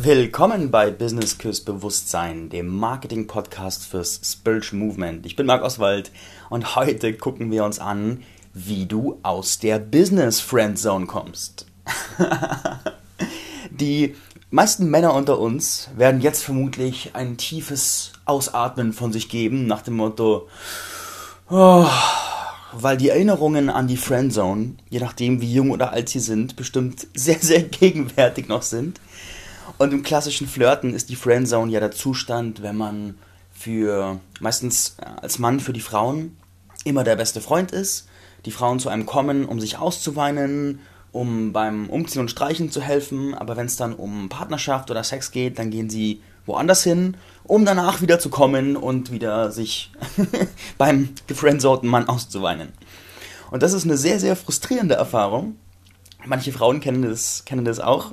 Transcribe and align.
Willkommen 0.00 0.70
bei 0.70 0.92
Business 0.92 1.38
Küss 1.38 1.60
Bewusstsein, 1.60 2.50
dem 2.50 2.68
Marketing-Podcast 2.68 3.84
fürs 3.84 4.20
Spiritual 4.22 4.78
Movement. 4.78 5.26
Ich 5.26 5.34
bin 5.34 5.44
Marc 5.44 5.64
Oswald 5.64 6.12
und 6.50 6.76
heute 6.76 7.14
gucken 7.14 7.50
wir 7.50 7.64
uns 7.64 7.80
an, 7.80 8.22
wie 8.54 8.86
du 8.86 9.18
aus 9.24 9.58
der 9.58 9.80
Business 9.80 10.38
Friend 10.38 10.78
Zone 10.78 11.06
kommst. 11.06 11.66
Die 13.70 14.14
meisten 14.50 14.88
Männer 14.88 15.14
unter 15.14 15.40
uns 15.40 15.88
werden 15.96 16.20
jetzt 16.20 16.44
vermutlich 16.44 17.10
ein 17.14 17.36
tiefes 17.36 18.12
Ausatmen 18.24 18.92
von 18.92 19.12
sich 19.12 19.28
geben, 19.28 19.66
nach 19.66 19.82
dem 19.82 19.96
Motto, 19.96 20.46
oh, 21.50 21.88
weil 22.72 22.96
die 22.98 23.08
Erinnerungen 23.08 23.68
an 23.68 23.88
die 23.88 23.96
Friendzone, 23.96 24.74
je 24.90 25.00
nachdem 25.00 25.40
wie 25.40 25.52
jung 25.52 25.70
oder 25.70 25.92
alt 25.92 26.08
sie 26.08 26.20
sind, 26.20 26.54
bestimmt 26.54 27.08
sehr, 27.14 27.38
sehr 27.40 27.62
gegenwärtig 27.62 28.46
noch 28.46 28.62
sind. 28.62 29.00
Und 29.76 29.92
im 29.92 30.02
klassischen 30.02 30.48
Flirten 30.48 30.94
ist 30.94 31.10
die 31.10 31.16
Friendzone 31.16 31.70
ja 31.70 31.80
der 31.80 31.90
Zustand, 31.90 32.62
wenn 32.62 32.76
man 32.76 33.18
für, 33.52 34.20
meistens 34.40 34.96
als 35.20 35.38
Mann 35.38 35.60
für 35.60 35.72
die 35.72 35.80
Frauen, 35.80 36.36
immer 36.84 37.04
der 37.04 37.16
beste 37.16 37.40
Freund 37.40 37.72
ist, 37.72 38.08
die 38.44 38.50
Frauen 38.50 38.78
zu 38.78 38.88
einem 38.88 39.04
kommen, 39.04 39.44
um 39.44 39.60
sich 39.60 39.78
auszuweinen, 39.78 40.80
um 41.12 41.52
beim 41.52 41.90
Umziehen 41.90 42.20
und 42.20 42.30
Streichen 42.30 42.70
zu 42.70 42.80
helfen, 42.80 43.34
aber 43.34 43.56
wenn 43.56 43.66
es 43.66 43.76
dann 43.76 43.94
um 43.94 44.28
Partnerschaft 44.28 44.90
oder 44.90 45.02
Sex 45.02 45.30
geht, 45.30 45.58
dann 45.58 45.70
gehen 45.70 45.90
sie 45.90 46.22
woanders 46.46 46.82
hin, 46.82 47.16
um 47.44 47.64
danach 47.64 48.00
wieder 48.00 48.18
zu 48.18 48.30
kommen 48.30 48.76
und 48.76 49.10
wieder 49.10 49.50
sich 49.50 49.92
beim 50.78 51.10
gefriendsorten 51.26 51.88
Mann 51.88 52.08
auszuweinen. 52.08 52.72
Und 53.50 53.62
das 53.62 53.72
ist 53.72 53.84
eine 53.84 53.96
sehr, 53.96 54.20
sehr 54.20 54.36
frustrierende 54.36 54.94
Erfahrung. 54.94 55.56
Manche 56.26 56.52
Frauen 56.52 56.80
kennen 56.80 57.02
das, 57.02 57.44
kennen 57.44 57.64
das 57.64 57.80
auch. 57.80 58.12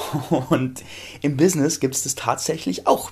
Und 0.50 0.82
im 1.20 1.36
Business 1.36 1.80
gibt 1.80 1.94
es 1.94 2.02
das 2.02 2.14
tatsächlich 2.14 2.86
auch. 2.86 3.10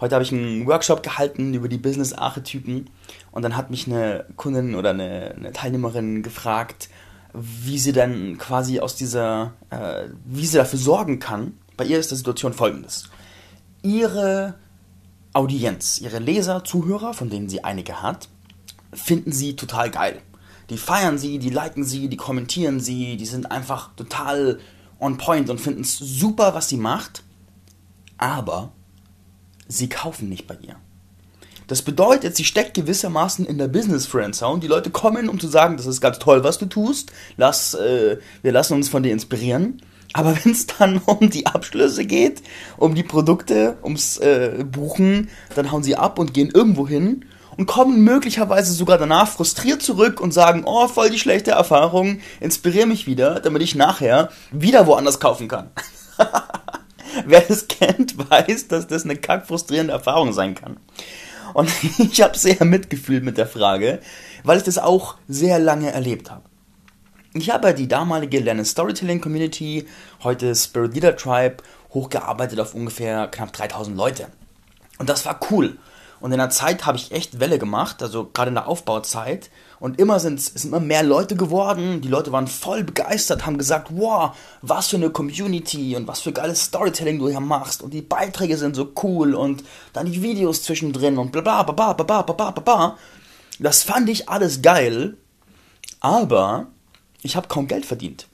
Heute 0.00 0.14
habe 0.14 0.22
ich 0.22 0.32
einen 0.32 0.66
Workshop 0.66 1.02
gehalten 1.02 1.54
über 1.54 1.68
die 1.68 1.78
Business-Archetypen 1.78 2.88
und 3.32 3.42
dann 3.42 3.56
hat 3.56 3.70
mich 3.70 3.88
eine 3.88 4.26
Kundin 4.36 4.76
oder 4.76 4.90
eine, 4.90 5.34
eine 5.36 5.52
Teilnehmerin 5.52 6.22
gefragt, 6.22 6.88
wie 7.32 7.80
sie 7.80 7.92
dann 7.92 8.38
quasi 8.38 8.78
aus 8.78 8.94
dieser, 8.94 9.54
äh, 9.70 10.04
wie 10.24 10.46
sie 10.46 10.56
dafür 10.56 10.78
sorgen 10.78 11.18
kann. 11.18 11.54
Bei 11.76 11.84
ihr 11.84 11.98
ist 11.98 12.12
die 12.12 12.16
Situation 12.16 12.52
folgendes. 12.52 13.10
Ihre 13.82 14.54
Audienz, 15.32 16.00
ihre 16.00 16.20
Leser, 16.20 16.62
Zuhörer, 16.64 17.12
von 17.12 17.28
denen 17.28 17.48
sie 17.48 17.64
einige 17.64 18.00
hat, 18.00 18.28
finden 18.92 19.32
sie 19.32 19.56
total 19.56 19.90
geil. 19.90 20.22
Die 20.70 20.78
feiern 20.78 21.18
sie, 21.18 21.38
die 21.38 21.50
liken 21.50 21.82
sie, 21.82 22.08
die 22.08 22.16
kommentieren 22.16 22.78
sie, 22.78 23.16
die 23.16 23.26
sind 23.26 23.50
einfach 23.50 23.94
total 23.96 24.60
on 24.98 25.16
point 25.16 25.50
und 25.50 25.60
finden 25.60 25.82
es 25.82 25.96
super, 25.98 26.54
was 26.54 26.68
sie 26.68 26.76
macht, 26.76 27.22
aber 28.16 28.72
sie 29.68 29.88
kaufen 29.88 30.28
nicht 30.28 30.46
bei 30.46 30.56
ihr. 30.60 30.76
Das 31.68 31.82
bedeutet, 31.82 32.34
sie 32.34 32.44
steckt 32.44 32.74
gewissermaßen 32.74 33.44
in 33.44 33.58
der 33.58 33.68
Business 33.68 34.06
Friend 34.06 34.34
Zone. 34.34 34.60
Die 34.60 34.66
Leute 34.66 34.88
kommen, 34.88 35.28
um 35.28 35.38
zu 35.38 35.48
sagen, 35.48 35.76
das 35.76 35.86
ist 35.86 36.00
ganz 36.00 36.18
toll, 36.18 36.42
was 36.42 36.56
du 36.56 36.64
tust. 36.64 37.12
Lass, 37.36 37.74
äh, 37.74 38.16
wir 38.42 38.52
lassen 38.52 38.72
uns 38.72 38.88
von 38.88 39.02
dir 39.02 39.12
inspirieren. 39.12 39.82
Aber 40.14 40.34
wenn 40.44 40.52
es 40.52 40.66
dann 40.66 40.98
um 41.04 41.28
die 41.28 41.46
Abschlüsse 41.46 42.06
geht, 42.06 42.42
um 42.78 42.94
die 42.94 43.02
Produkte, 43.02 43.76
ums 43.82 44.16
äh, 44.16 44.64
Buchen, 44.64 45.28
dann 45.54 45.70
hauen 45.70 45.82
sie 45.82 45.94
ab 45.94 46.18
und 46.18 46.32
gehen 46.32 46.50
irgendwo 46.52 46.88
hin 46.88 47.26
und 47.58 47.66
kommen 47.66 48.02
möglicherweise 48.02 48.72
sogar 48.72 48.98
danach 48.98 49.28
frustriert 49.28 49.82
zurück 49.82 50.20
und 50.20 50.32
sagen, 50.32 50.62
oh, 50.64 50.86
voll 50.86 51.10
die 51.10 51.18
schlechte 51.18 51.50
Erfahrung, 51.50 52.20
inspiriere 52.40 52.86
mich 52.86 53.06
wieder, 53.06 53.40
damit 53.40 53.62
ich 53.62 53.74
nachher 53.74 54.30
wieder 54.52 54.86
woanders 54.86 55.18
kaufen 55.18 55.48
kann. 55.48 55.70
Wer 57.26 57.40
das 57.40 57.66
kennt, 57.66 58.30
weiß, 58.30 58.68
dass 58.68 58.86
das 58.86 59.04
eine 59.04 59.16
kackfrustrierende 59.16 59.92
Erfahrung 59.92 60.32
sein 60.32 60.54
kann. 60.54 60.78
Und 61.52 61.68
ich 61.98 62.22
habe 62.22 62.38
sehr 62.38 62.64
mitgefühlt 62.64 63.24
mit 63.24 63.36
der 63.36 63.48
Frage, 63.48 63.98
weil 64.44 64.58
ich 64.58 64.64
das 64.64 64.78
auch 64.78 65.16
sehr 65.26 65.58
lange 65.58 65.90
erlebt 65.90 66.30
habe. 66.30 66.44
Ich 67.34 67.50
habe 67.50 67.74
die 67.74 67.88
damalige 67.88 68.38
Learn 68.38 68.64
Storytelling 68.64 69.20
Community, 69.20 69.84
heute 70.22 70.54
Spirit 70.54 70.94
Leader 70.94 71.16
Tribe, 71.16 71.56
hochgearbeitet 71.92 72.60
auf 72.60 72.74
ungefähr 72.74 73.26
knapp 73.26 73.52
3000 73.52 73.96
Leute. 73.96 74.28
Und 74.98 75.08
das 75.08 75.26
war 75.26 75.40
cool. 75.50 75.76
Und 76.20 76.32
in 76.32 76.38
der 76.38 76.50
Zeit 76.50 76.86
habe 76.86 76.96
ich 76.96 77.12
echt 77.12 77.40
Welle 77.40 77.58
gemacht, 77.58 78.02
also 78.02 78.28
gerade 78.32 78.48
in 78.48 78.54
der 78.54 78.68
Aufbauzeit. 78.68 79.50
Und 79.80 80.00
immer 80.00 80.18
sind 80.18 80.40
es 80.40 80.64
immer 80.64 80.80
mehr 80.80 81.04
Leute 81.04 81.36
geworden. 81.36 82.00
Die 82.00 82.08
Leute 82.08 82.32
waren 82.32 82.48
voll 82.48 82.82
begeistert, 82.82 83.46
haben 83.46 83.58
gesagt, 83.58 83.88
wow, 83.90 84.36
was 84.60 84.88
für 84.88 84.96
eine 84.96 85.10
Community 85.10 85.94
und 85.94 86.08
was 86.08 86.20
für 86.20 86.32
geiles 86.32 86.64
Storytelling 86.64 87.18
du 87.18 87.28
hier 87.28 87.40
machst. 87.40 87.82
Und 87.82 87.94
die 87.94 88.02
Beiträge 88.02 88.56
sind 88.56 88.74
so 88.74 88.92
cool 89.02 89.34
und 89.34 89.62
dann 89.92 90.10
die 90.10 90.22
Videos 90.22 90.62
zwischendrin 90.62 91.18
und 91.18 91.30
bla 91.30 91.40
bla 91.40 91.62
bla 91.62 91.92
bla 91.92 92.22
bla 92.22 92.22
bla 92.22 92.50
bla 92.50 92.62
bla. 92.62 92.98
Das 93.60 93.84
fand 93.84 94.08
ich 94.08 94.28
alles 94.28 94.62
geil, 94.62 95.16
aber 96.00 96.66
ich 97.22 97.36
habe 97.36 97.48
kaum 97.48 97.66
Geld 97.66 97.86
verdient. 97.86 98.26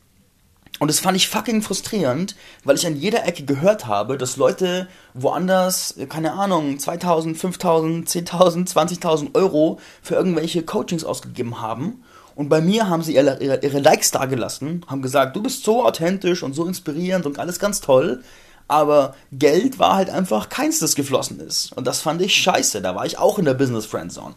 Und 0.80 0.88
das 0.88 0.98
fand 0.98 1.16
ich 1.16 1.28
fucking 1.28 1.62
frustrierend, 1.62 2.34
weil 2.64 2.76
ich 2.76 2.86
an 2.86 2.96
jeder 2.96 3.24
Ecke 3.26 3.44
gehört 3.44 3.86
habe, 3.86 4.18
dass 4.18 4.36
Leute 4.36 4.88
woanders, 5.14 5.94
keine 6.08 6.32
Ahnung, 6.32 6.78
2000, 6.78 7.38
5000, 7.38 8.08
10.000, 8.08 8.72
20.000 8.72 9.34
Euro 9.34 9.78
für 10.02 10.16
irgendwelche 10.16 10.64
Coachings 10.64 11.04
ausgegeben 11.04 11.60
haben. 11.60 12.02
Und 12.34 12.48
bei 12.48 12.60
mir 12.60 12.88
haben 12.88 13.02
sie 13.02 13.14
ihre, 13.14 13.40
ihre, 13.40 13.60
ihre 13.62 13.78
Likes 13.78 14.10
dagelassen, 14.10 14.84
haben 14.88 15.02
gesagt, 15.02 15.36
du 15.36 15.42
bist 15.42 15.62
so 15.62 15.84
authentisch 15.86 16.42
und 16.42 16.54
so 16.54 16.66
inspirierend 16.66 17.26
und 17.26 17.38
alles 17.38 17.60
ganz 17.60 17.80
toll. 17.80 18.24
Aber 18.66 19.14
Geld 19.30 19.78
war 19.78 19.94
halt 19.94 20.10
einfach 20.10 20.48
keins, 20.48 20.80
das 20.80 20.96
geflossen 20.96 21.38
ist. 21.38 21.72
Und 21.72 21.86
das 21.86 22.00
fand 22.00 22.20
ich 22.22 22.34
scheiße. 22.34 22.82
Da 22.82 22.96
war 22.96 23.06
ich 23.06 23.18
auch 23.18 23.38
in 23.38 23.44
der 23.44 23.54
Business 23.54 23.86
Friend 23.86 24.10
Zone. 24.10 24.34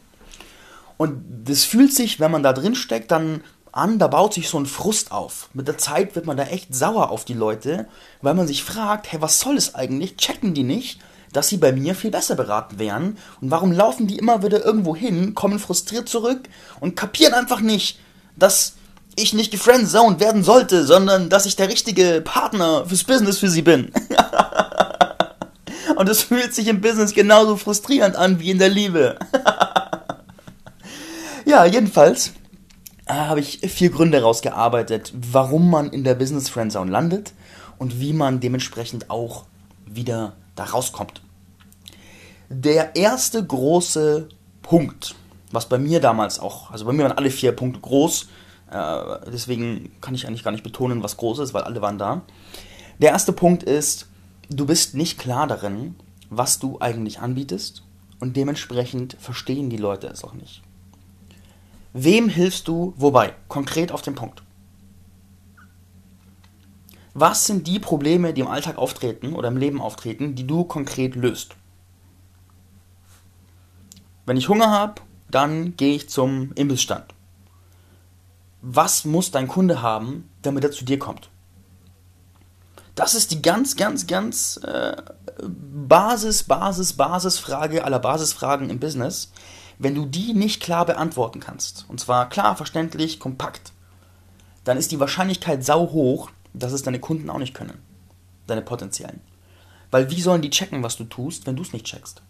Und 0.98 1.24
das 1.46 1.64
fühlt 1.64 1.94
sich, 1.94 2.20
wenn 2.20 2.32
man 2.32 2.44
da 2.44 2.54
drin 2.54 2.76
steckt, 2.76 3.12
dann 3.12 3.42
an, 3.78 4.00
da 4.00 4.08
baut 4.08 4.34
sich 4.34 4.50
so 4.50 4.60
ein 4.60 4.66
Frust 4.66 5.12
auf. 5.12 5.50
Mit 5.54 5.68
der 5.68 5.78
Zeit 5.78 6.16
wird 6.16 6.26
man 6.26 6.38
da 6.38 6.44
echt 6.44 6.74
sauer 6.74 7.12
auf 7.12 7.26
die 7.26 7.34
Leute, 7.34 7.88
weil 8.22 8.34
man 8.34 8.48
sich 8.48 8.64
fragt, 8.64 9.12
hey, 9.12 9.22
was 9.22 9.40
soll 9.40 9.56
es 9.56 9.76
eigentlich? 9.76 10.18
Checken 10.18 10.54
die 10.54 10.64
nicht, 10.64 11.00
dass 11.32 11.48
sie 11.48 11.58
bei 11.58 11.72
mir 11.72 11.96
viel 11.96 12.12
besser 12.12 12.36
beraten 12.36 12.80
wären? 12.80 13.18
Und 13.42 13.52
warum 13.52 13.72
laufen 13.72 14.08
die 14.08 14.18
immer 14.18 14.44
wieder 14.44 14.66
irgendwo 14.66 14.96
hin, 14.96 15.36
kommen 15.36 15.60
frustriert 15.60 16.10
zurück 16.10 16.50
und 16.80 16.96
kapieren 16.96 17.34
einfach 17.34 17.62
nicht, 17.62 18.00
dass 18.36 18.74
ich 19.16 19.34
nicht 19.34 19.52
gefriendzoned 19.52 20.20
werden 20.20 20.44
sollte, 20.44 20.84
sondern 20.84 21.30
dass 21.30 21.46
ich 21.46 21.56
der 21.56 21.70
richtige 21.70 22.22
Partner 22.22 22.86
fürs 22.86 23.04
Business 23.04 23.40
für 23.40 23.50
sie 23.50 23.64
bin. 23.64 23.92
und 25.96 26.08
es 26.08 26.22
fühlt 26.22 26.54
sich 26.54 26.68
im 26.68 26.82
Business 26.82 27.14
genauso 27.14 27.58
frustrierend 27.58 28.16
an 28.16 28.40
wie 28.40 28.52
in 28.52 28.60
der 28.60 28.70
Liebe. 28.70 29.18
ja, 31.46 31.66
jedenfalls 31.66 32.34
äh, 33.08 33.14
habe 33.14 33.40
ich 33.40 33.60
vier 33.60 33.90
Gründe 33.90 34.22
rausgearbeitet, 34.22 35.14
warum 35.16 35.70
man 35.70 35.90
in 35.90 36.04
der 36.04 36.16
Business 36.16 36.50
Friendzone 36.50 36.92
landet 36.92 37.34
und 37.78 38.00
wie 38.00 38.14
man 38.14 38.40
dementsprechend 38.40 39.10
auch 39.10 39.46
wieder 39.86 40.34
da 40.56 40.66
rauskommt. 40.66 41.22
Der 42.50 42.96
erste 42.96 43.46
große 43.46 44.30
Punkt, 44.62 45.16
was 45.52 45.68
bei 45.68 45.78
mir 45.78 46.00
damals 46.00 46.40
auch, 46.40 46.72
also 46.72 46.86
bei 46.86 46.94
mir 46.94 47.04
waren 47.04 47.18
alle 47.18 47.30
vier 47.30 47.52
Punkte 47.52 47.80
groß, 47.82 48.28
äh, 48.72 49.04
deswegen 49.32 49.92
kann 50.02 50.16
ich 50.16 50.28
eigentlich 50.28 50.44
gar 50.44 50.52
nicht 50.52 50.64
betonen, 50.64 51.04
was 51.04 51.18
groß 51.18 51.40
ist, 51.40 51.54
weil 51.54 51.64
alle 51.64 51.82
waren 51.82 51.98
da. 51.98 52.22
Der 53.00 53.12
erste 53.12 53.34
Punkt 53.34 53.64
ist, 53.64 54.08
du 54.50 54.66
bist 54.66 54.96
nicht 54.96 55.20
klar 55.20 55.48
darin, 55.48 55.96
was 56.30 56.60
du 56.60 56.80
eigentlich 56.80 57.20
anbietest 57.20 57.84
und 58.20 58.36
dementsprechend 58.36 59.16
verstehen 59.20 59.70
die 59.70 59.78
Leute 59.78 60.08
es 60.08 60.24
auch 60.24 60.34
nicht. 60.34 60.62
Wem 61.94 62.30
hilfst 62.30 62.68
du 62.68 62.94
wobei? 62.98 63.34
Konkret 63.48 63.92
auf 63.92 64.02
den 64.02 64.16
Punkt. 64.16 64.44
Was 67.14 67.46
sind 67.46 67.66
die 67.66 67.80
Probleme, 67.80 68.34
die 68.34 68.42
im 68.42 68.48
Alltag 68.48 68.78
auftreten 68.78 69.34
oder 69.34 69.48
im 69.48 69.58
Leben 69.58 69.82
auftreten, 69.82 70.36
die 70.36 70.46
du 70.46 70.64
konkret 70.64 71.16
löst? 71.16 71.56
Wenn 74.28 74.38
ich 74.38 74.50
Hunger 74.50 74.70
habe, 74.70 75.02
dann 75.32 75.76
gehe 75.78 75.96
ich 75.96 76.10
zum 76.10 76.52
Imbissstand. 76.54 77.06
Was 78.62 79.06
muss 79.06 79.32
dein 79.32 79.48
Kunde 79.48 79.82
haben, 79.82 80.30
damit 80.42 80.64
er 80.64 80.72
zu 80.72 80.86
dir 80.86 81.00
kommt? 81.00 81.30
Das 82.94 83.16
ist 83.16 83.32
die 83.32 83.42
ganz, 83.42 83.76
ganz, 83.76 84.08
ganz 84.08 84.58
äh, 84.58 84.96
Basis, 85.42 86.44
Basis, 86.44 86.94
Basisfrage 86.94 87.84
aller 87.84 88.00
Basisfragen 88.00 88.70
im 88.70 88.80
Business. 88.80 89.32
Wenn 89.80 89.96
du 89.96 90.06
die 90.06 90.34
nicht 90.34 90.62
klar 90.62 90.86
beantworten 90.86 91.40
kannst, 91.40 91.86
und 91.88 92.00
zwar 92.00 92.30
klar, 92.30 92.56
verständlich, 92.56 93.20
kompakt, 93.20 93.72
dann 94.64 94.78
ist 94.78 94.92
die 94.92 95.00
Wahrscheinlichkeit 95.00 95.64
sau 95.64 95.92
hoch, 95.92 96.32
dass 96.54 96.74
es 96.74 96.84
deine 96.84 97.00
Kunden 97.00 97.30
auch 97.30 97.38
nicht 97.38 97.54
können. 97.54 97.78
Deine 98.48 98.62
potenziellen. 98.62 99.22
Weil 99.92 100.10
wie 100.10 100.22
sollen 100.22 100.42
die 100.42 100.50
checken, 100.50 100.84
was 100.84 100.98
du 100.98 101.04
tust, 101.04 101.46
wenn 101.46 101.56
du 101.56 101.62
es 101.62 101.74
nicht 101.74 101.86
checkst? 101.86 102.22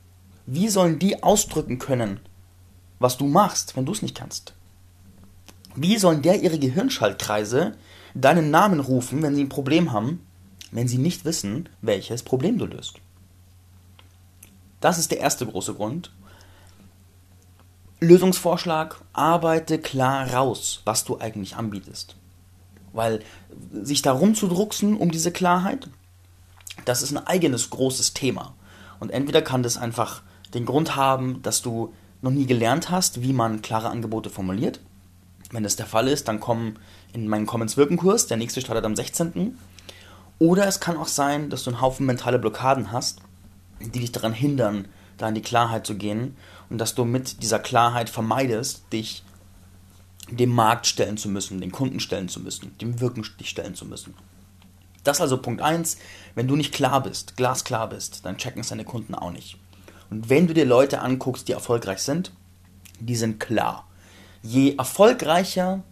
Wie 0.45 0.67
sollen 0.67 0.99
die 0.99 1.23
ausdrücken 1.23 1.79
können, 1.79 2.19
was 2.99 3.17
du 3.17 3.25
machst, 3.25 3.75
wenn 3.75 3.85
du 3.85 3.91
es 3.91 4.01
nicht 4.01 4.15
kannst? 4.15 4.53
Wie 5.75 5.97
sollen 5.97 6.21
der 6.21 6.41
ihre 6.41 6.59
Gehirnschaltkreise 6.59 7.75
deinen 8.21 8.51
Namen 8.51 8.79
rufen, 8.79 9.21
wenn 9.21 9.35
sie 9.35 9.43
ein 9.43 9.49
Problem 9.49 9.91
haben, 9.91 10.25
wenn 10.71 10.87
sie 10.87 10.97
nicht 10.97 11.25
wissen, 11.25 11.69
welches 11.81 12.23
Problem 12.23 12.57
du 12.57 12.65
löst. 12.65 12.95
Das 14.81 14.97
ist 14.97 15.11
der 15.11 15.19
erste 15.19 15.45
große 15.45 15.73
Grund. 15.73 16.11
Lösungsvorschlag, 17.99 19.01
arbeite 19.13 19.79
klar 19.79 20.31
raus, 20.31 20.81
was 20.85 21.03
du 21.03 21.19
eigentlich 21.19 21.55
anbietest. 21.55 22.15
Weil 22.93 23.21
sich 23.71 24.03
darum 24.03 24.35
zu 24.35 24.47
drucksen 24.47 24.97
um 24.97 25.09
diese 25.09 25.31
Klarheit, 25.31 25.89
das 26.85 27.01
ist 27.01 27.11
ein 27.11 27.25
eigenes 27.25 27.71
großes 27.71 28.13
Thema. 28.13 28.53
Und 28.99 29.09
entweder 29.09 29.41
kann 29.41 29.63
das 29.63 29.77
einfach 29.77 30.21
den 30.53 30.65
Grund 30.65 30.95
haben, 30.95 31.41
dass 31.41 31.61
du 31.61 31.93
noch 32.21 32.31
nie 32.31 32.45
gelernt 32.45 32.89
hast, 32.89 33.21
wie 33.21 33.33
man 33.33 33.61
klare 33.61 33.89
Angebote 33.89 34.29
formuliert. 34.29 34.79
Wenn 35.51 35.63
das 35.63 35.75
der 35.75 35.85
Fall 35.85 36.07
ist, 36.07 36.27
dann 36.27 36.39
komm 36.39 36.75
in 37.13 37.27
meinen 37.27 37.45
Commons 37.45 37.77
Wirken 37.77 37.97
Kurs, 37.97 38.27
der 38.27 38.37
nächste 38.37 38.61
startet 38.61 38.85
am 38.85 38.95
16. 38.95 39.57
Oder 40.39 40.67
es 40.67 40.79
kann 40.79 40.97
auch 40.97 41.07
sein, 41.07 41.49
dass 41.49 41.63
du 41.63 41.71
einen 41.71 41.81
Haufen 41.81 42.05
mentale 42.05 42.37
Blockaden 42.37 42.91
hast, 42.91 43.21
die 43.79 43.99
dich 43.99 44.11
daran 44.11 44.33
hindern, 44.33 44.87
da 45.17 45.27
in 45.27 45.35
die 45.35 45.41
Klarheit 45.41 45.85
zu 45.85 45.95
gehen 45.95 46.37
und 46.69 46.77
dass 46.77 46.95
du 46.95 47.05
mit 47.05 47.41
dieser 47.41 47.59
Klarheit 47.59 48.09
vermeidest, 48.09 48.83
dich 48.93 49.23
dem 50.29 50.53
Markt 50.53 50.87
stellen 50.87 51.17
zu 51.17 51.29
müssen, 51.29 51.61
den 51.61 51.71
Kunden 51.71 51.99
stellen 51.99 52.29
zu 52.29 52.39
müssen, 52.39 52.77
dem 52.79 52.99
Wirken 52.99 53.25
dich 53.39 53.49
stellen 53.49 53.75
zu 53.75 53.85
müssen. 53.85 54.13
Das 55.03 55.17
ist 55.17 55.21
also 55.21 55.37
Punkt 55.37 55.61
1. 55.61 55.97
Wenn 56.35 56.47
du 56.47 56.57
nicht 56.57 56.73
klar 56.73 57.01
bist, 57.01 57.37
glasklar 57.37 57.87
bist, 57.87 58.25
dann 58.25 58.37
checken 58.37 58.61
es 58.61 58.69
deine 58.69 58.83
Kunden 58.83 59.15
auch 59.15 59.31
nicht. 59.31 59.57
Und 60.09 60.29
wenn 60.29 60.47
du 60.47 60.53
dir 60.53 60.65
Leute 60.65 61.01
anguckst, 61.01 61.47
die 61.47 61.53
erfolgreich 61.53 61.99
sind, 61.99 62.31
die 62.99 63.15
sind 63.15 63.39
klar. 63.39 63.87
Je 64.41 64.75
erfolgreicher 64.75 65.83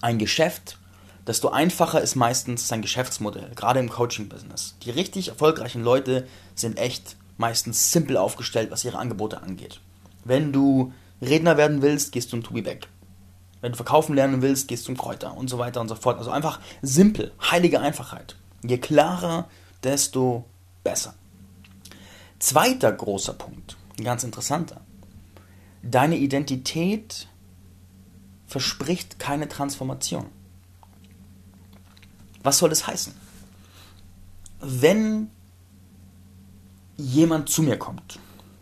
ein 0.00 0.18
Geschäft, 0.18 0.78
desto 1.26 1.48
einfacher 1.48 2.00
ist 2.00 2.14
meistens 2.14 2.68
sein 2.68 2.82
Geschäftsmodell, 2.82 3.50
gerade 3.56 3.80
im 3.80 3.88
Coaching-Business. 3.88 4.76
Die 4.82 4.90
richtig 4.90 5.28
erfolgreichen 5.28 5.82
Leute 5.82 6.26
sind 6.54 6.78
echt 6.78 7.16
meistens 7.36 7.92
simpel 7.92 8.16
aufgestellt, 8.16 8.70
was 8.70 8.84
ihre 8.84 8.98
Angebote 8.98 9.42
angeht. 9.42 9.80
Wenn 10.24 10.52
du 10.52 10.92
Redner 11.20 11.56
werden 11.56 11.82
willst, 11.82 12.12
gehst 12.12 12.28
du 12.28 12.30
zum 12.32 12.42
Tobi 12.42 12.62
Beck. 12.62 12.88
Wenn 13.60 13.72
du 13.72 13.76
verkaufen 13.76 14.14
lernen 14.14 14.42
willst, 14.42 14.68
gehst 14.68 14.82
du 14.82 14.86
zum 14.86 14.96
Kräuter 14.96 15.36
und 15.36 15.48
so 15.48 15.58
weiter 15.58 15.80
und 15.80 15.88
so 15.88 15.94
fort. 15.94 16.18
Also 16.18 16.30
einfach 16.30 16.60
simpel, 16.82 17.32
heilige 17.50 17.80
Einfachheit. 17.80 18.36
Je 18.62 18.78
klarer, 18.78 19.48
desto 19.82 20.44
besser. 20.82 21.14
Zweiter 22.38 22.92
großer 22.92 23.34
Punkt, 23.34 23.76
ganz 24.02 24.22
interessanter. 24.22 24.80
Deine 25.82 26.16
Identität 26.16 27.28
verspricht 28.46 29.18
keine 29.18 29.48
Transformation. 29.48 30.26
Was 32.42 32.58
soll 32.58 32.68
das 32.68 32.86
heißen? 32.86 33.14
Wenn 34.60 35.30
jemand 36.96 37.48
zu 37.48 37.62
mir 37.62 37.78
kommt, 37.78 38.18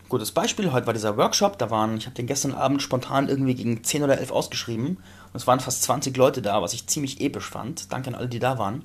gutes 0.09 0.33
Beispiel, 0.33 0.73
heute 0.73 0.87
war 0.87 0.93
dieser 0.93 1.17
Workshop, 1.17 1.59
da 1.59 1.71
waren, 1.71 1.97
ich 1.97 2.05
habe 2.05 2.15
den 2.15 2.27
gestern 2.27 2.53
Abend 2.53 2.83
spontan 2.83 3.29
irgendwie 3.29 3.55
gegen 3.55 3.83
10 3.83 4.03
oder 4.03 4.19
11 4.19 4.31
ausgeschrieben 4.31 4.87
und 4.89 5.35
es 5.35 5.47
waren 5.47 5.61
fast 5.61 5.83
20 5.85 6.17
Leute 6.17 6.43
da, 6.43 6.61
was 6.61 6.75
ich 6.75 6.87
ziemlich 6.87 7.23
episch 7.23 7.49
fand. 7.49 7.91
Danke 7.91 8.09
an 8.09 8.15
alle, 8.15 8.29
die 8.29 8.39
da 8.39 8.59
waren. 8.59 8.85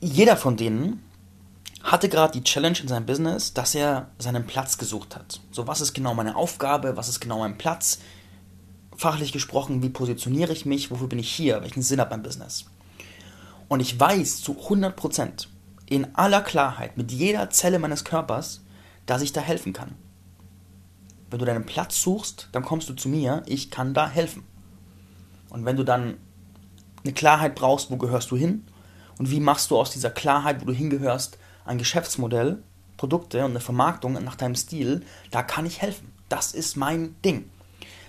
Jeder 0.00 0.36
von 0.36 0.56
denen 0.56 1.02
hatte 1.82 2.08
gerade 2.08 2.32
die 2.32 2.44
Challenge 2.44 2.78
in 2.80 2.86
seinem 2.86 3.06
Business, 3.06 3.54
dass 3.54 3.74
er 3.74 4.10
seinen 4.18 4.46
Platz 4.46 4.78
gesucht 4.78 5.16
hat. 5.16 5.40
So, 5.50 5.66
was 5.66 5.80
ist 5.80 5.94
genau 5.94 6.14
meine 6.14 6.36
Aufgabe, 6.36 6.96
was 6.96 7.08
ist 7.08 7.18
genau 7.18 7.40
mein 7.40 7.58
Platz? 7.58 7.98
Fachlich 8.96 9.32
gesprochen, 9.32 9.82
wie 9.82 9.88
positioniere 9.88 10.52
ich 10.52 10.64
mich, 10.64 10.92
wofür 10.92 11.08
bin 11.08 11.18
ich 11.18 11.32
hier, 11.32 11.60
welchen 11.62 11.82
Sinn 11.82 12.00
hat 12.00 12.10
mein 12.10 12.22
Business? 12.22 12.66
Und 13.66 13.80
ich 13.80 13.98
weiß 13.98 14.42
zu 14.42 14.52
100% 14.52 15.48
in 15.94 16.14
aller 16.14 16.40
Klarheit, 16.40 16.96
mit 16.96 17.12
jeder 17.12 17.50
Zelle 17.50 17.78
meines 17.78 18.04
Körpers, 18.04 18.62
dass 19.06 19.22
ich 19.22 19.32
da 19.32 19.40
helfen 19.40 19.72
kann. 19.72 19.94
Wenn 21.30 21.38
du 21.38 21.44
deinen 21.44 21.66
Platz 21.66 22.00
suchst, 22.00 22.48
dann 22.52 22.64
kommst 22.64 22.88
du 22.88 22.94
zu 22.94 23.08
mir, 23.08 23.42
ich 23.46 23.70
kann 23.70 23.94
da 23.94 24.08
helfen. 24.08 24.44
Und 25.50 25.64
wenn 25.64 25.76
du 25.76 25.84
dann 25.84 26.16
eine 27.04 27.12
Klarheit 27.12 27.54
brauchst, 27.54 27.90
wo 27.90 27.96
gehörst 27.96 28.30
du 28.30 28.36
hin 28.36 28.64
und 29.18 29.30
wie 29.30 29.40
machst 29.40 29.70
du 29.70 29.78
aus 29.78 29.90
dieser 29.90 30.10
Klarheit, 30.10 30.62
wo 30.62 30.66
du 30.66 30.72
hingehörst, 30.72 31.38
ein 31.64 31.78
Geschäftsmodell, 31.78 32.62
Produkte 32.96 33.44
und 33.44 33.50
eine 33.50 33.60
Vermarktung 33.60 34.12
nach 34.24 34.36
deinem 34.36 34.54
Stil, 34.54 35.02
da 35.30 35.42
kann 35.42 35.66
ich 35.66 35.82
helfen. 35.82 36.12
Das 36.28 36.52
ist 36.52 36.76
mein 36.76 37.16
Ding. 37.22 37.50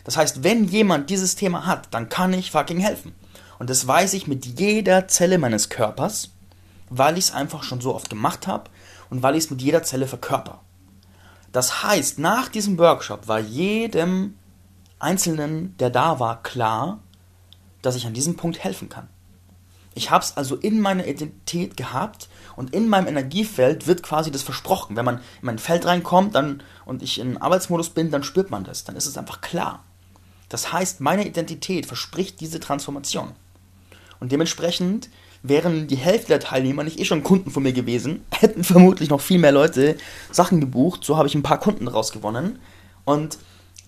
Das 0.03 0.17
heißt, 0.17 0.43
wenn 0.43 0.65
jemand 0.65 1.09
dieses 1.09 1.35
Thema 1.35 1.65
hat, 1.65 1.93
dann 1.93 2.09
kann 2.09 2.33
ich 2.33 2.51
fucking 2.51 2.79
helfen. 2.79 3.13
Und 3.59 3.69
das 3.69 3.87
weiß 3.87 4.13
ich 4.13 4.27
mit 4.27 4.59
jeder 4.59 5.07
Zelle 5.07 5.37
meines 5.37 5.69
Körpers, 5.69 6.31
weil 6.89 7.17
ich 7.17 7.25
es 7.25 7.33
einfach 7.33 7.63
schon 7.63 7.81
so 7.81 7.93
oft 7.95 8.09
gemacht 8.09 8.47
habe 8.47 8.69
und 9.09 9.23
weil 9.23 9.35
ich 9.35 9.45
es 9.45 9.49
mit 9.49 9.61
jeder 9.61 9.83
Zelle 9.83 10.07
verkörper. 10.07 10.61
Das 11.51 11.83
heißt, 11.83 12.19
nach 12.19 12.49
diesem 12.49 12.77
Workshop 12.77 13.27
war 13.27 13.39
jedem 13.39 14.35
Einzelnen, 14.99 15.77
der 15.77 15.89
da 15.89 16.19
war, 16.19 16.41
klar, 16.41 16.99
dass 17.81 17.95
ich 17.95 18.07
an 18.07 18.13
diesem 18.13 18.35
Punkt 18.35 18.63
helfen 18.63 18.89
kann. 18.89 19.07
Ich 19.95 20.09
habe 20.09 20.23
es 20.23 20.35
also 20.35 20.55
in 20.55 20.79
meiner 20.81 21.05
Identität 21.05 21.77
gehabt 21.77 22.29
und 22.55 22.73
in 22.73 22.89
meinem 22.89 23.07
Energiefeld 23.07 23.85
wird 23.85 24.01
quasi 24.01 24.31
das 24.31 24.41
versprochen. 24.41 24.95
Wenn 24.95 25.05
man 25.05 25.17
in 25.17 25.21
mein 25.41 25.59
Feld 25.59 25.85
reinkommt 25.85 26.33
dann, 26.33 26.63
und 26.85 27.03
ich 27.03 27.19
in 27.19 27.37
Arbeitsmodus 27.37 27.91
bin, 27.91 28.09
dann 28.09 28.23
spürt 28.23 28.49
man 28.49 28.63
das. 28.63 28.83
Dann 28.83 28.95
ist 28.95 29.05
es 29.05 29.17
einfach 29.17 29.41
klar. 29.41 29.83
Das 30.49 30.73
heißt, 30.73 31.01
meine 31.01 31.27
Identität 31.27 31.85
verspricht 31.85 32.39
diese 32.39 32.59
Transformation. 32.59 33.33
Und 34.19 34.31
dementsprechend 34.31 35.09
wären 35.43 35.87
die 35.87 35.97
Hälfte 35.97 36.29
der 36.29 36.39
Teilnehmer 36.39 36.83
nicht 36.83 36.99
eh 36.99 37.05
schon 37.05 37.23
Kunden 37.23 37.51
von 37.51 37.63
mir 37.63 37.73
gewesen, 37.73 38.23
hätten 38.31 38.63
vermutlich 38.63 39.09
noch 39.09 39.21
viel 39.21 39.39
mehr 39.39 39.51
Leute 39.51 39.97
Sachen 40.31 40.59
gebucht. 40.59 41.03
So 41.03 41.17
habe 41.17 41.27
ich 41.27 41.35
ein 41.35 41.43
paar 41.43 41.59
Kunden 41.59 41.85
daraus 41.85 42.11
gewonnen. 42.11 42.59
Und 43.05 43.35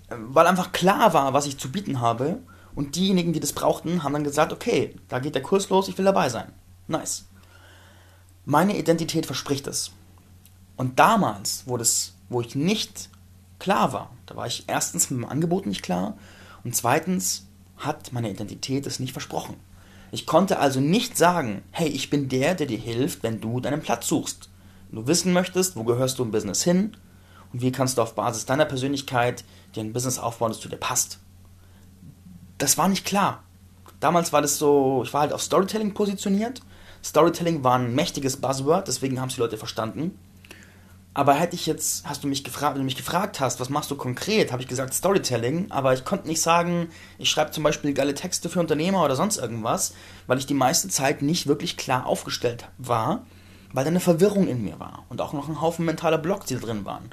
äh, 0.09 0.15
weil 0.17 0.47
einfach 0.47 0.71
klar 0.71 1.13
war, 1.13 1.33
was 1.33 1.47
ich 1.47 1.57
zu 1.57 1.71
bieten 1.71 2.01
habe, 2.01 2.39
und 2.75 2.97
diejenigen, 2.97 3.33
die 3.33 3.39
das 3.39 3.53
brauchten, 3.53 4.03
haben 4.03 4.13
dann 4.13 4.23
gesagt, 4.23 4.51
okay, 4.51 4.93
da 5.07 5.19
geht 5.19 5.33
der 5.33 5.41
Kurs 5.41 5.69
los, 5.69 5.87
ich 5.87 5.97
will 5.97 6.05
dabei 6.05 6.29
sein. 6.29 6.51
Nice. 6.87 7.25
Meine 8.43 8.77
Identität 8.77 9.25
verspricht 9.25 9.65
es. 9.65 9.91
Und 10.75 10.99
damals, 10.99 11.63
wo, 11.65 11.77
das, 11.77 12.13
wo 12.29 12.41
ich 12.41 12.53
nicht 12.53 13.09
klar 13.59 13.93
war, 13.93 14.11
da 14.25 14.35
war 14.35 14.45
ich 14.45 14.65
erstens 14.67 15.09
mit 15.09 15.21
dem 15.21 15.29
Angebot 15.29 15.65
nicht 15.65 15.83
klar 15.83 16.17
und 16.63 16.75
zweitens 16.75 17.47
hat 17.77 18.11
meine 18.11 18.29
Identität 18.29 18.85
es 18.85 18.99
nicht 18.99 19.13
versprochen. 19.13 19.55
Ich 20.15 20.25
konnte 20.25 20.59
also 20.59 20.79
nicht 20.79 21.17
sagen, 21.17 21.61
hey, 21.71 21.89
ich 21.89 22.09
bin 22.09 22.29
der, 22.29 22.55
der 22.55 22.67
dir 22.67 22.77
hilft, 22.77 23.21
wenn 23.21 23.41
du 23.41 23.59
deinen 23.59 23.81
Platz 23.81 24.07
suchst. 24.07 24.47
Wenn 24.87 25.01
du 25.01 25.07
wissen 25.07 25.33
möchtest, 25.33 25.75
wo 25.75 25.83
gehörst 25.83 26.17
du 26.17 26.23
im 26.23 26.31
Business 26.31 26.63
hin 26.63 26.95
und 27.51 27.61
wie 27.61 27.73
kannst 27.73 27.97
du 27.97 28.01
auf 28.01 28.15
Basis 28.15 28.45
deiner 28.45 28.63
Persönlichkeit 28.63 29.43
dir 29.75 29.83
ein 29.83 29.91
Business 29.91 30.17
aufbauen, 30.17 30.51
das 30.51 30.61
zu 30.61 30.69
dir 30.69 30.77
passt. 30.77 31.19
Das 32.59 32.77
war 32.77 32.87
nicht 32.87 33.03
klar. 33.03 33.43
Damals 33.99 34.31
war 34.31 34.41
das 34.41 34.57
so, 34.57 35.03
ich 35.03 35.13
war 35.13 35.19
halt 35.19 35.33
auf 35.33 35.41
Storytelling 35.41 35.93
positioniert. 35.93 36.61
Storytelling 37.03 37.65
war 37.65 37.77
ein 37.77 37.93
mächtiges 37.93 38.37
Buzzword, 38.37 38.87
deswegen 38.87 39.19
haben 39.19 39.27
es 39.27 39.35
die 39.35 39.41
Leute 39.41 39.57
verstanden. 39.57 40.17
Aber 41.17 41.33
hätte 41.33 41.55
ich 41.55 41.65
jetzt, 41.65 42.05
hast 42.05 42.25
du 42.25 42.27
mich 42.27 42.43
gefragt, 42.43 42.75
wenn 42.75 42.81
du 42.81 42.85
mich 42.85 42.97
gefragt 42.97 43.39
hast, 43.39 43.61
was 43.61 43.69
machst 43.69 43.89
du 43.89 43.95
konkret, 43.95 44.51
habe 44.51 44.61
ich 44.61 44.67
gesagt 44.67 44.93
Storytelling, 44.93 45.71
aber 45.71 45.93
ich 45.93 46.03
konnte 46.03 46.27
nicht 46.27 46.41
sagen, 46.41 46.89
ich 47.17 47.29
schreibe 47.29 47.51
zum 47.51 47.63
Beispiel 47.63 47.93
geile 47.93 48.13
Texte 48.13 48.49
für 48.49 48.59
Unternehmer 48.59 49.01
oder 49.01 49.15
sonst 49.15 49.37
irgendwas, 49.37 49.93
weil 50.27 50.39
ich 50.39 50.45
die 50.45 50.53
meiste 50.53 50.89
Zeit 50.89 51.21
nicht 51.21 51.47
wirklich 51.47 51.77
klar 51.77 52.05
aufgestellt 52.05 52.67
war, 52.77 53.25
weil 53.71 53.85
da 53.85 53.91
eine 53.91 54.01
Verwirrung 54.01 54.49
in 54.49 54.61
mir 54.61 54.77
war 54.77 55.05
und 55.07 55.21
auch 55.21 55.31
noch 55.31 55.47
ein 55.47 55.61
Haufen 55.61 55.85
mentaler 55.85 56.17
Blocks, 56.17 56.47
die 56.47 56.55
da 56.55 56.59
drin 56.59 56.83
waren. 56.83 57.09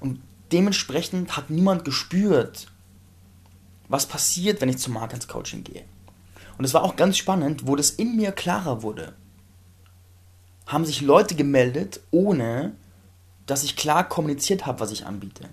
Und 0.00 0.20
dementsprechend 0.52 1.34
hat 1.34 1.48
niemand 1.48 1.86
gespürt, 1.86 2.66
was 3.88 4.04
passiert, 4.04 4.60
wenn 4.60 4.68
ich 4.68 4.78
zum 4.78 4.92
Martins 4.92 5.28
Coaching 5.28 5.64
gehe. 5.64 5.84
Und 6.58 6.66
es 6.66 6.74
war 6.74 6.82
auch 6.82 6.94
ganz 6.94 7.16
spannend, 7.16 7.66
wo 7.66 7.74
das 7.74 7.88
in 7.88 8.16
mir 8.16 8.32
klarer 8.32 8.82
wurde. 8.82 9.14
Haben 10.66 10.84
sich 10.84 11.00
Leute 11.00 11.34
gemeldet, 11.34 12.00
ohne 12.10 12.74
dass 13.50 13.64
ich 13.64 13.76
klar 13.76 14.08
kommuniziert 14.08 14.66
habe, 14.66 14.80
was 14.80 14.92
ich 14.92 15.06
anbiete. 15.06 15.48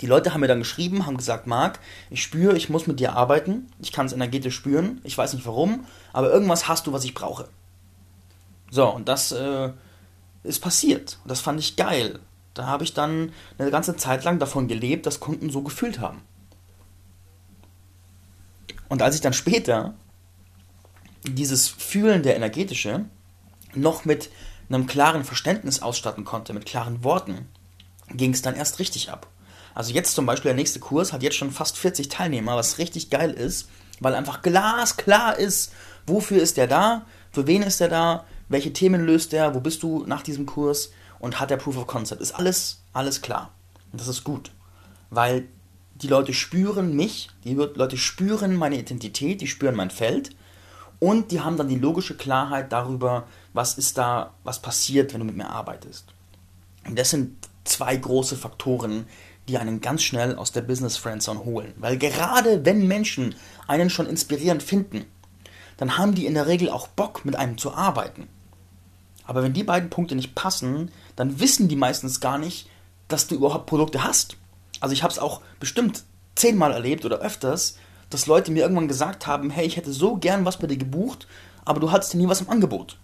Die 0.00 0.06
Leute 0.06 0.32
haben 0.32 0.40
mir 0.40 0.48
dann 0.48 0.58
geschrieben, 0.58 1.06
haben 1.06 1.16
gesagt, 1.16 1.46
Marc, 1.46 1.78
ich 2.10 2.22
spüre, 2.22 2.56
ich 2.56 2.68
muss 2.68 2.86
mit 2.86 2.98
dir 2.98 3.14
arbeiten, 3.14 3.68
ich 3.80 3.92
kann 3.92 4.06
es 4.06 4.12
energetisch 4.12 4.56
spüren, 4.56 5.00
ich 5.04 5.16
weiß 5.16 5.34
nicht 5.34 5.46
warum, 5.46 5.86
aber 6.12 6.32
irgendwas 6.32 6.66
hast 6.66 6.86
du, 6.86 6.92
was 6.92 7.04
ich 7.04 7.14
brauche. 7.14 7.48
So, 8.70 8.88
und 8.88 9.08
das 9.08 9.32
äh, 9.32 9.70
ist 10.42 10.60
passiert. 10.60 11.18
Und 11.22 11.30
das 11.30 11.40
fand 11.40 11.60
ich 11.60 11.76
geil. 11.76 12.18
Da 12.54 12.66
habe 12.66 12.84
ich 12.84 12.94
dann 12.94 13.32
eine 13.58 13.70
ganze 13.70 13.96
Zeit 13.96 14.24
lang 14.24 14.38
davon 14.38 14.66
gelebt, 14.66 15.06
dass 15.06 15.20
Kunden 15.20 15.50
so 15.50 15.62
gefühlt 15.62 16.00
haben. 16.00 16.22
Und 18.88 19.02
als 19.02 19.14
ich 19.14 19.20
dann 19.20 19.32
später 19.32 19.94
dieses 21.24 21.68
Fühlen 21.68 22.22
der 22.22 22.36
energetische 22.36 23.04
noch 23.74 24.04
mit 24.04 24.30
einem 24.74 24.86
klaren 24.86 25.24
Verständnis 25.24 25.82
ausstatten 25.82 26.24
konnte, 26.24 26.52
mit 26.52 26.66
klaren 26.66 27.04
Worten, 27.04 27.48
ging 28.10 28.32
es 28.32 28.42
dann 28.42 28.54
erst 28.54 28.78
richtig 28.78 29.10
ab. 29.10 29.26
Also 29.74 29.92
jetzt 29.92 30.14
zum 30.14 30.26
Beispiel 30.26 30.50
der 30.50 30.56
nächste 30.56 30.80
Kurs 30.80 31.12
hat 31.12 31.22
jetzt 31.22 31.36
schon 31.36 31.50
fast 31.50 31.78
40 31.78 32.08
Teilnehmer, 32.08 32.56
was 32.56 32.78
richtig 32.78 33.10
geil 33.10 33.30
ist, 33.30 33.68
weil 34.00 34.14
einfach 34.14 34.42
glasklar 34.42 35.38
ist, 35.38 35.72
wofür 36.06 36.42
ist 36.42 36.56
der 36.56 36.66
da, 36.66 37.06
für 37.30 37.46
wen 37.46 37.62
ist 37.62 37.80
der 37.80 37.88
da, 37.88 38.24
welche 38.48 38.72
Themen 38.72 39.04
löst 39.04 39.32
er, 39.32 39.54
wo 39.54 39.60
bist 39.60 39.82
du 39.82 40.04
nach 40.06 40.22
diesem 40.22 40.44
Kurs 40.44 40.90
und 41.18 41.40
hat 41.40 41.50
er 41.50 41.56
Proof 41.56 41.78
of 41.78 41.86
Concept. 41.86 42.20
Ist 42.20 42.34
alles, 42.34 42.82
alles 42.92 43.22
klar. 43.22 43.50
Und 43.92 44.00
das 44.00 44.08
ist 44.08 44.24
gut. 44.24 44.50
Weil 45.08 45.48
die 45.94 46.08
Leute 46.08 46.34
spüren 46.34 46.94
mich, 46.94 47.30
die 47.44 47.54
Leute 47.54 47.96
spüren 47.96 48.56
meine 48.56 48.76
Identität, 48.78 49.40
die 49.40 49.46
spüren 49.46 49.76
mein 49.76 49.90
Feld 49.90 50.30
und 50.98 51.30
die 51.30 51.40
haben 51.40 51.56
dann 51.56 51.68
die 51.68 51.78
logische 51.78 52.16
Klarheit 52.16 52.72
darüber, 52.72 53.26
was 53.52 53.78
ist 53.78 53.98
da, 53.98 54.34
was 54.44 54.60
passiert, 54.60 55.12
wenn 55.12 55.20
du 55.20 55.26
mit 55.26 55.36
mir 55.36 55.50
arbeitest. 55.50 56.06
Und 56.86 56.98
das 56.98 57.10
sind 57.10 57.36
zwei 57.64 57.96
große 57.96 58.36
Faktoren, 58.36 59.06
die 59.48 59.58
einen 59.58 59.80
ganz 59.80 60.02
schnell 60.02 60.36
aus 60.36 60.52
der 60.52 60.62
Business 60.62 60.96
Friendzone 60.96 61.44
holen. 61.44 61.74
Weil 61.76 61.98
gerade 61.98 62.64
wenn 62.64 62.86
Menschen 62.86 63.34
einen 63.66 63.90
schon 63.90 64.06
inspirierend 64.06 64.62
finden, 64.62 65.04
dann 65.76 65.98
haben 65.98 66.14
die 66.14 66.26
in 66.26 66.34
der 66.34 66.46
Regel 66.46 66.70
auch 66.70 66.88
Bock, 66.88 67.24
mit 67.24 67.36
einem 67.36 67.58
zu 67.58 67.74
arbeiten. 67.74 68.28
Aber 69.24 69.42
wenn 69.42 69.52
die 69.52 69.64
beiden 69.64 69.90
Punkte 69.90 70.14
nicht 70.14 70.34
passen, 70.34 70.90
dann 71.16 71.40
wissen 71.40 71.68
die 71.68 71.76
meistens 71.76 72.20
gar 72.20 72.38
nicht, 72.38 72.68
dass 73.08 73.26
du 73.26 73.34
überhaupt 73.34 73.66
Produkte 73.66 74.04
hast. 74.04 74.36
Also 74.80 74.92
ich 74.92 75.02
habe 75.02 75.12
es 75.12 75.18
auch 75.18 75.40
bestimmt 75.60 76.04
zehnmal 76.34 76.72
erlebt 76.72 77.04
oder 77.04 77.18
öfters, 77.18 77.76
dass 78.10 78.26
Leute 78.26 78.50
mir 78.50 78.62
irgendwann 78.62 78.88
gesagt 78.88 79.26
haben, 79.26 79.50
hey, 79.50 79.66
ich 79.66 79.76
hätte 79.76 79.92
so 79.92 80.16
gern 80.16 80.44
was 80.44 80.58
bei 80.58 80.66
dir 80.66 80.76
gebucht, 80.76 81.26
aber 81.64 81.80
du 81.80 81.90
hattest 81.90 82.14
ja 82.14 82.20
nie 82.20 82.28
was 82.28 82.40
im 82.40 82.50
Angebot. 82.50 82.98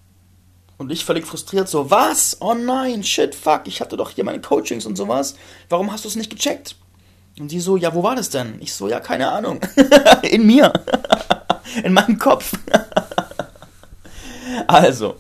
Und 0.78 0.92
ich 0.92 1.04
völlig 1.04 1.26
frustriert 1.26 1.68
so, 1.68 1.90
was? 1.90 2.36
Oh 2.40 2.54
nein, 2.54 3.02
shit, 3.02 3.34
fuck, 3.34 3.62
ich 3.66 3.80
hatte 3.80 3.96
doch 3.96 4.10
hier 4.10 4.24
meine 4.24 4.40
Coachings 4.40 4.86
und 4.86 4.96
sowas. 4.96 5.34
Warum 5.68 5.92
hast 5.92 6.04
du 6.04 6.08
es 6.08 6.14
nicht 6.14 6.30
gecheckt? 6.30 6.76
Und 7.38 7.48
sie 7.50 7.60
so, 7.60 7.76
ja, 7.76 7.94
wo 7.94 8.02
war 8.04 8.14
das 8.14 8.30
denn? 8.30 8.56
Ich 8.60 8.72
so, 8.72 8.88
ja, 8.88 9.00
keine 9.00 9.30
Ahnung. 9.30 9.60
In 10.22 10.46
mir. 10.46 10.72
In 11.84 11.92
meinem 11.92 12.18
Kopf. 12.18 12.52
also, 14.68 15.16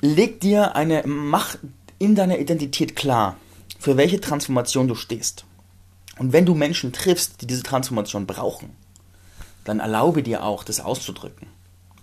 leg 0.00 0.40
dir 0.40 0.74
eine, 0.74 1.02
mach 1.06 1.56
in 1.98 2.14
deiner 2.14 2.38
Identität 2.38 2.96
klar, 2.96 3.36
für 3.78 3.96
welche 3.96 4.20
Transformation 4.20 4.88
du 4.88 4.94
stehst. 4.94 5.44
Und 6.18 6.32
wenn 6.32 6.46
du 6.46 6.54
Menschen 6.54 6.92
triffst, 6.92 7.40
die 7.40 7.46
diese 7.46 7.62
Transformation 7.62 8.26
brauchen, 8.26 8.76
dann 9.64 9.80
erlaube 9.80 10.22
dir 10.22 10.44
auch, 10.44 10.64
das 10.64 10.80
auszudrücken. 10.80 11.48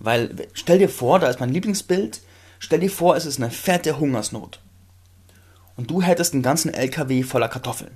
Weil 0.03 0.47
stell 0.53 0.79
dir 0.79 0.89
vor, 0.89 1.19
da 1.19 1.27
ist 1.27 1.39
mein 1.39 1.53
Lieblingsbild, 1.53 2.21
stell 2.57 2.79
dir 2.79 2.89
vor, 2.89 3.15
es 3.15 3.27
ist 3.27 3.39
eine 3.39 3.51
fette 3.51 3.99
Hungersnot. 3.99 4.59
Und 5.77 5.91
du 5.91 6.01
hättest 6.01 6.33
einen 6.33 6.41
ganzen 6.41 6.73
LKW 6.73 7.21
voller 7.21 7.47
Kartoffeln. 7.47 7.91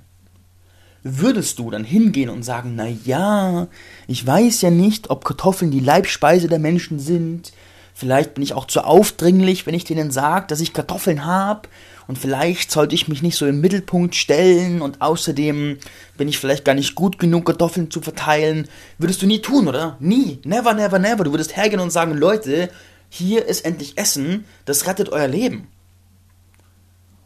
Würdest 1.02 1.58
du 1.58 1.70
dann 1.70 1.84
hingehen 1.84 2.30
und 2.30 2.44
sagen, 2.44 2.74
na 2.76 2.86
ja, 2.86 3.66
ich 4.06 4.24
weiß 4.24 4.62
ja 4.62 4.70
nicht, 4.70 5.10
ob 5.10 5.24
Kartoffeln 5.24 5.72
die 5.72 5.80
Leibspeise 5.80 6.48
der 6.48 6.60
Menschen 6.60 7.00
sind, 7.00 7.52
Vielleicht 7.98 8.34
bin 8.34 8.42
ich 8.42 8.52
auch 8.52 8.66
zu 8.66 8.84
aufdringlich, 8.84 9.64
wenn 9.64 9.72
ich 9.72 9.84
denen 9.84 10.10
sage, 10.10 10.48
dass 10.48 10.60
ich 10.60 10.74
Kartoffeln 10.74 11.24
habe. 11.24 11.66
Und 12.06 12.18
vielleicht 12.18 12.70
sollte 12.70 12.94
ich 12.94 13.08
mich 13.08 13.22
nicht 13.22 13.38
so 13.38 13.46
im 13.46 13.62
Mittelpunkt 13.62 14.14
stellen. 14.14 14.82
Und 14.82 15.00
außerdem 15.00 15.78
bin 16.18 16.28
ich 16.28 16.38
vielleicht 16.38 16.66
gar 16.66 16.74
nicht 16.74 16.94
gut 16.94 17.18
genug, 17.18 17.46
Kartoffeln 17.46 17.90
zu 17.90 18.02
verteilen. 18.02 18.68
Würdest 18.98 19.22
du 19.22 19.26
nie 19.26 19.40
tun, 19.40 19.66
oder? 19.66 19.96
Nie. 19.98 20.40
Never, 20.44 20.74
never, 20.74 20.98
never. 20.98 21.24
Du 21.24 21.30
würdest 21.30 21.56
hergehen 21.56 21.80
und 21.80 21.88
sagen, 21.88 22.12
Leute, 22.12 22.68
hier 23.08 23.46
ist 23.46 23.64
endlich 23.64 23.96
Essen. 23.96 24.44
Das 24.66 24.86
rettet 24.86 25.08
euer 25.08 25.26
Leben. 25.26 25.68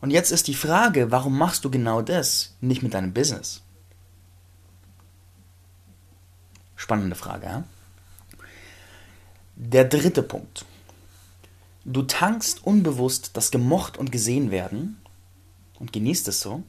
Und 0.00 0.12
jetzt 0.12 0.30
ist 0.30 0.46
die 0.46 0.54
Frage, 0.54 1.10
warum 1.10 1.36
machst 1.36 1.64
du 1.64 1.70
genau 1.72 2.00
das 2.00 2.54
nicht 2.60 2.84
mit 2.84 2.94
deinem 2.94 3.12
Business? 3.12 3.62
Spannende 6.76 7.16
Frage, 7.16 7.46
ja? 7.46 7.64
Der 9.62 9.84
dritte 9.84 10.22
Punkt. 10.22 10.64
Du 11.84 12.00
tankst 12.00 12.64
unbewusst 12.64 13.32
das 13.34 13.50
gemocht 13.50 13.98
und 13.98 14.10
gesehen 14.10 14.50
werden 14.50 15.02
und 15.78 15.92
genießt 15.92 16.28
es 16.28 16.40
so 16.40 16.62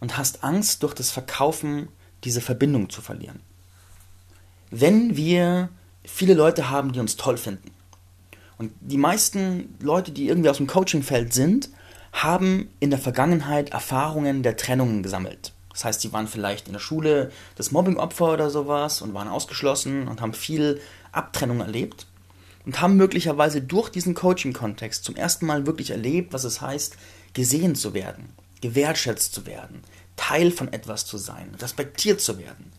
und 0.00 0.16
hast 0.16 0.42
Angst, 0.42 0.82
durch 0.82 0.94
das 0.94 1.10
Verkaufen 1.10 1.88
diese 2.24 2.40
Verbindung 2.40 2.88
zu 2.88 3.02
verlieren. 3.02 3.40
Wenn 4.70 5.18
wir 5.18 5.68
viele 6.02 6.32
Leute 6.32 6.70
haben, 6.70 6.92
die 6.92 7.00
uns 7.00 7.16
toll 7.16 7.36
finden 7.36 7.72
und 8.56 8.72
die 8.80 8.96
meisten 8.96 9.76
Leute, 9.78 10.10
die 10.10 10.28
irgendwie 10.28 10.48
aus 10.48 10.56
dem 10.56 10.66
Coachingfeld 10.66 11.34
sind, 11.34 11.68
haben 12.14 12.70
in 12.80 12.88
der 12.88 12.98
Vergangenheit 12.98 13.68
Erfahrungen 13.68 14.42
der 14.42 14.56
Trennungen 14.56 15.02
gesammelt. 15.02 15.52
Das 15.78 15.84
heißt, 15.84 16.00
sie 16.00 16.12
waren 16.12 16.26
vielleicht 16.26 16.68
in 16.68 16.72
der 16.72 16.80
Schule 16.80 17.30
das 17.54 17.70
Mobbingopfer 17.70 18.32
oder 18.32 18.48
sowas 18.48 19.02
und 19.02 19.12
waren 19.12 19.28
ausgeschlossen 19.28 20.08
und 20.08 20.22
haben 20.22 20.32
viel 20.32 20.80
Abtrennung 21.18 21.60
erlebt 21.60 22.06
und 22.64 22.80
haben 22.80 22.96
möglicherweise 22.96 23.60
durch 23.60 23.90
diesen 23.90 24.14
Coaching-Kontext 24.14 25.04
zum 25.04 25.16
ersten 25.16 25.46
Mal 25.46 25.66
wirklich 25.66 25.90
erlebt, 25.90 26.32
was 26.32 26.44
es 26.44 26.60
heißt, 26.60 26.96
gesehen 27.32 27.74
zu 27.74 27.94
werden, 27.94 28.30
gewertschätzt 28.60 29.34
zu 29.34 29.46
werden, 29.46 29.82
Teil 30.16 30.50
von 30.50 30.72
etwas 30.72 31.06
zu 31.06 31.18
sein, 31.18 31.54
respektiert 31.60 32.20
zu 32.20 32.38
werden. 32.38 32.72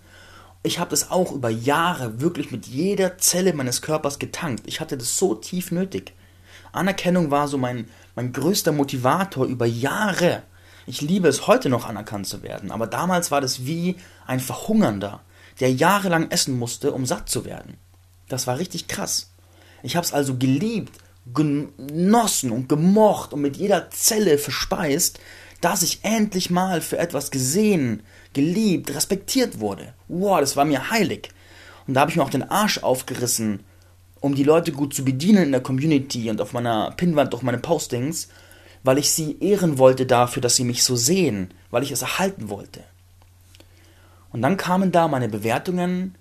Ich 0.61 0.77
habe 0.77 0.89
das 0.89 1.09
auch 1.09 1.31
über 1.31 1.49
Jahre 1.49 2.19
wirklich 2.19 2.51
mit 2.51 2.67
jeder 2.67 3.17
Zelle 3.17 3.53
meines 3.53 3.81
Körpers 3.81 4.19
getankt. 4.19 4.63
Ich 4.67 4.81
hatte 4.81 4.97
das 4.97 5.17
so 5.17 5.35
tief 5.35 5.71
nötig. 5.71 6.13
Anerkennung 6.71 7.31
war 7.31 7.47
so 7.47 7.57
mein, 7.57 7.87
mein 8.15 8.33
größter 8.33 8.71
Motivator 8.71 9.45
über 9.45 9.65
Jahre. 9.65 10.43
Ich 10.85 11.01
liebe 11.01 11.27
es 11.27 11.47
heute 11.47 11.69
noch 11.69 11.87
anerkannt 11.87 12.27
zu 12.27 12.43
werden, 12.43 12.71
aber 12.71 12.87
damals 12.87 13.31
war 13.31 13.41
das 13.41 13.65
wie 13.65 13.95
ein 14.27 14.39
Verhungernder, 14.39 15.21
der 15.59 15.71
jahrelang 15.71 16.29
essen 16.29 16.57
musste, 16.57 16.91
um 16.91 17.05
satt 17.05 17.29
zu 17.29 17.45
werden. 17.45 17.77
Das 18.29 18.47
war 18.47 18.57
richtig 18.57 18.87
krass. 18.87 19.31
Ich 19.83 19.95
habe 19.95 20.05
es 20.05 20.13
also 20.13 20.37
geliebt, 20.37 20.97
genossen 21.33 22.51
und 22.51 22.69
gemocht 22.69 23.33
und 23.33 23.41
mit 23.41 23.57
jeder 23.57 23.89
Zelle 23.91 24.37
verspeist, 24.37 25.19
dass 25.61 25.83
ich 25.83 25.99
endlich 26.03 26.49
mal 26.49 26.81
für 26.81 26.97
etwas 26.97 27.31
gesehen, 27.31 28.03
geliebt, 28.33 28.93
respektiert 28.93 29.59
wurde. 29.59 29.93
Wow, 30.07 30.39
das 30.39 30.55
war 30.55 30.65
mir 30.65 30.89
heilig. 30.89 31.29
Und 31.87 31.95
da 31.95 32.01
habe 32.01 32.11
ich 32.11 32.17
mir 32.17 32.23
auch 32.23 32.29
den 32.29 32.49
Arsch 32.49 32.77
aufgerissen, 32.79 33.61
um 34.21 34.35
die 34.35 34.43
Leute 34.43 34.71
gut 34.71 34.93
zu 34.93 35.03
bedienen 35.03 35.43
in 35.43 35.51
der 35.51 35.61
Community 35.61 36.29
und 36.29 36.39
auf 36.39 36.53
meiner 36.53 36.91
Pinnwand 36.91 37.33
durch 37.33 37.43
meine 37.43 37.57
Postings, 37.57 38.29
weil 38.83 38.97
ich 38.97 39.11
sie 39.11 39.37
ehren 39.39 39.77
wollte 39.77 40.05
dafür, 40.05 40.41
dass 40.41 40.55
sie 40.55 40.63
mich 40.63 40.83
so 40.83 40.95
sehen, 40.95 41.53
weil 41.71 41.83
ich 41.83 41.91
es 41.91 42.01
erhalten 42.01 42.49
wollte. 42.49 42.83
Und 44.31 44.41
dann 44.41 44.57
kamen 44.57 44.91
da 44.91 45.07
meine 45.07 45.27
Bewertungen 45.27 46.15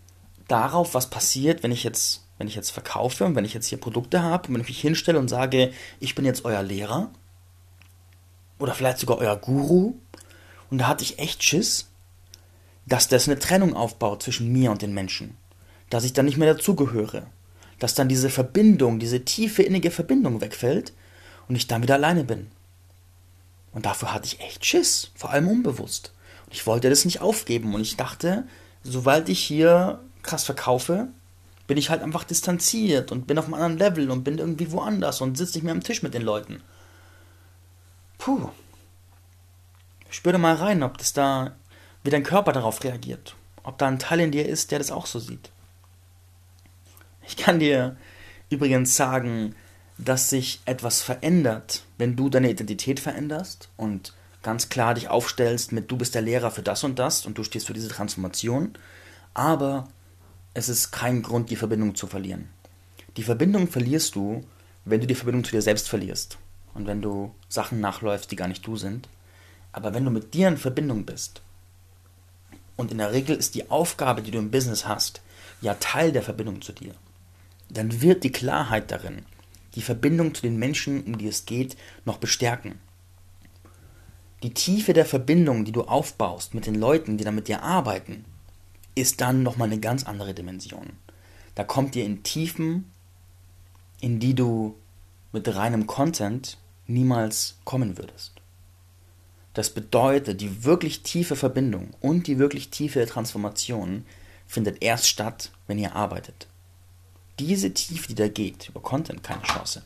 darauf, 0.49 0.95
was 0.95 1.11
passiert, 1.11 1.63
wenn 1.63 1.73
ich 1.73 1.85
jetzt, 1.85 2.25
wenn 2.39 2.49
ich 2.49 2.55
jetzt 2.55 2.71
verkaufe 2.71 3.25
und 3.25 3.35
wenn 3.37 3.45
ich 3.45 3.55
jetzt 3.55 3.67
hier 3.67 3.79
Produkte 3.79 4.23
habe 4.23 4.49
und 4.49 4.55
wenn 4.55 4.63
ich 4.63 4.69
mich 4.69 4.81
hinstelle 4.81 5.19
und 5.19 5.29
sage, 5.29 5.73
ich 6.01 6.15
bin 6.15 6.25
jetzt 6.25 6.45
euer 6.45 6.63
Lehrer 6.63 7.11
oder 8.59 8.75
vielleicht 8.75 8.99
sogar 8.99 9.19
euer 9.19 9.37
Guru. 9.37 9.95
Und 10.71 10.79
da 10.79 10.89
hatte 10.89 11.05
ich 11.05 11.19
echt 11.19 11.43
Schiss, 11.43 11.89
dass 12.87 13.09
das 13.09 13.29
eine 13.29 13.39
Trennung 13.39 13.75
aufbaut 13.75 14.23
zwischen 14.23 14.53
mir 14.53 14.71
und 14.71 14.83
den 14.83 14.95
Menschen. 14.95 15.37
Dass 15.91 16.05
ich 16.05 16.13
dann 16.13 16.27
nicht 16.27 16.37
mehr 16.37 16.53
dazugehöre. 16.53 17.27
Dass 17.79 17.95
dann 17.95 18.09
diese 18.09 18.31
Verbindung, 18.31 18.99
diese 18.99 19.25
tiefe 19.25 19.63
innige 19.63 19.91
Verbindung 19.91 20.41
wegfällt 20.41 20.93
und 21.49 21.55
ich 21.55 21.67
dann 21.67 21.83
wieder 21.83 21.95
alleine 21.95 22.25
bin. 22.25 22.49
Und 23.73 23.87
dafür 23.87 24.13
hatte 24.13 24.27
ich 24.27 24.41
echt 24.41 24.65
Schiss, 24.65 25.11
vor 25.15 25.31
allem 25.31 25.49
unbewusst. 25.49 26.13
Und 26.47 26.55
ich 26.55 26.67
wollte 26.67 26.91
das 26.91 27.05
nicht 27.05 27.21
aufgeben 27.21 27.75
und 27.75 27.81
ich 27.81 27.97
dachte, 27.97 28.45
sobald 28.83 29.29
ich 29.29 29.41
hier 29.41 30.01
krass 30.29 30.45
verkaufe, 30.45 31.09
bin 31.67 31.77
ich 31.77 31.91
halt 31.91 32.03
einfach 32.03 32.25
distanziert 32.25 33.13
und 33.13 33.27
bin 33.27 33.39
auf 33.39 33.45
einem 33.45 33.55
anderen 33.55 33.79
Level 33.79 34.11
und 34.11 34.25
bin 34.25 34.39
irgendwie 34.39 34.73
woanders 34.73 35.21
und 35.21 35.37
sitze 35.37 35.59
nicht 35.59 35.65
mehr 35.65 35.75
am 35.75 35.83
Tisch 35.83 36.03
mit 36.03 36.15
den 36.15 36.23
Leuten. 36.23 36.63
Puh. 38.19 38.49
Spür 40.11 40.33
da 40.33 40.39
mal 40.39 40.55
rein, 40.55 40.83
ob 40.83 40.99
das 40.99 41.13
da, 41.13 41.57
wie 42.03 42.11
dein 42.11 42.23
Körper 42.23 42.53
darauf 42.53 42.83
reagiert. 42.83 43.37
Ob 43.63 43.77
da 43.79 43.87
ein 43.87 43.99
Teil 43.99 44.21
in 44.21 44.33
dir 44.33 44.49
ist, 44.49 44.71
der 44.71 44.79
das 44.79 44.91
auch 44.91 45.07
so 45.07 45.19
sieht. 45.19 45.51
Ich 47.27 47.37
kann 47.37 47.59
dir 47.59 47.97
übrigens 48.49 48.97
sagen, 48.97 49.55
dass 49.99 50.31
sich 50.31 50.61
etwas 50.65 51.03
verändert, 51.03 51.83
wenn 51.99 52.17
du 52.17 52.31
deine 52.31 52.51
Identität 52.51 53.01
veränderst 53.01 53.69
und 53.77 54.15
ganz 54.43 54.71
klar 54.71 54.95
dich 54.95 55.09
aufstellst 55.09 55.73
mit 55.73 55.91
du 55.91 55.97
bist 55.99 56.15
der 56.15 56.23
Lehrer 56.23 56.51
für 56.51 56.63
das 56.63 56.85
und 56.85 56.99
das 56.99 57.27
und 57.27 57.37
du 57.37 57.45
stehst 57.45 57.67
für 57.67 57.75
diese 57.75 57.89
Transformation, 57.89 58.73
aber 59.35 59.89
es 60.59 60.69
ist 60.69 60.91
kein 60.91 61.23
Grund, 61.23 61.51
die 61.51 61.57
Verbindung 61.57 61.95
zu 61.95 62.07
verlieren. 62.07 62.49
Die 63.17 63.23
Verbindung 63.23 63.69
verlierst 63.69 64.15
du, 64.15 64.45
wenn 64.85 65.01
du 65.01 65.07
die 65.07 65.15
Verbindung 65.15 65.45
zu 65.45 65.53
dir 65.53 65.63
selbst 65.63 65.89
verlierst 65.89 66.39
und 66.75 66.87
wenn 66.87 67.01
du 67.01 67.33
Sachen 67.49 67.81
nachläufst, 67.81 68.31
die 68.31 68.37
gar 68.37 68.49
nicht 68.49 68.67
du 68.67 68.77
sind. 68.77 69.09
Aber 69.73 69.95
wenn 69.95 70.05
du 70.05 70.11
mit 70.11 70.35
dir 70.35 70.49
in 70.49 70.57
Verbindung 70.57 71.05
bist, 71.05 71.43
und 72.79 72.93
in 72.93 72.99
der 72.99 73.13
Regel 73.13 73.37
ist 73.37 73.57
die 73.57 73.71
Aufgabe, 73.71 74.23
die 74.23 74.31
du 74.31 74.39
im 74.39 74.53
Business 74.53 74.87
hast, 74.87 75.21
ja 75.61 75.75
Teil 75.75 76.13
der 76.13 76.23
Verbindung 76.23 76.63
zu 76.63 76.73
dir, 76.73 76.95
dann 77.69 78.01
wird 78.01 78.23
die 78.23 78.33
Klarheit 78.33 78.91
darin, 78.93 79.25
die 79.75 79.83
Verbindung 79.83 80.35
zu 80.35 80.43
den 80.43 80.59
Menschen, 80.59 81.03
um 81.03 81.19
die 81.19 81.27
es 81.27 81.45
geht, 81.45 81.77
noch 82.05 82.19
bestärken. 82.19 82.79
Die 84.45 84.55
Tiefe 84.55 84.93
der 84.93 85.05
Verbindung, 85.05 85.65
die 85.65 85.73
du 85.73 85.83
aufbaust 85.83 86.55
mit 86.55 86.67
den 86.67 86.77
Leuten, 86.77 87.19
die 87.19 87.25
da 87.25 87.33
mit 87.33 87.49
dir 87.49 87.63
arbeiten, 87.63 88.25
ist 89.01 89.21
dann 89.21 89.43
nochmal 89.43 89.69
eine 89.69 89.81
ganz 89.81 90.05
andere 90.05 90.35
Dimension. 90.35 90.93
Da 91.55 91.65
kommt 91.65 91.97
ihr 91.97 92.05
in 92.05 92.23
Tiefen, 92.23 92.91
in 94.01 94.21
die 94.21 94.35
du 94.35 94.77
mit 95.33 95.55
reinem 95.55 95.87
Content 95.87 96.59
niemals 96.87 97.59
kommen 97.65 97.99
würdest. 97.99 98.33
Das 99.55 99.71
bedeutet, 99.71 100.41
die 100.41 100.65
wirklich 100.65 101.03
tiefe 101.03 101.35
Verbindung 101.35 101.91
und 102.01 102.27
die 102.27 102.39
wirklich 102.39 102.71
tiefe 102.71 103.05
Transformation 103.07 104.07
findet 104.47 104.83
erst 104.83 105.09
statt, 105.09 105.51
wenn 105.67 105.79
ihr 105.79 105.97
arbeitet. 105.97 106.47
Diese 107.39 107.73
Tiefe, 107.75 108.09
die 108.09 108.15
da 108.15 108.29
geht, 108.29 108.69
über 108.69 108.81
Content 108.81 109.23
keine 109.23 109.43
Chance. 109.43 109.83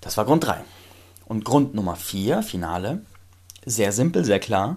Das 0.00 0.16
war 0.16 0.24
Grund 0.24 0.44
3. 0.44 0.62
Und 1.24 1.44
Grund 1.44 1.74
Nummer 1.74 1.96
4, 1.96 2.42
Finale, 2.42 3.00
sehr 3.64 3.92
simpel, 3.92 4.24
sehr 4.24 4.40
klar. 4.40 4.76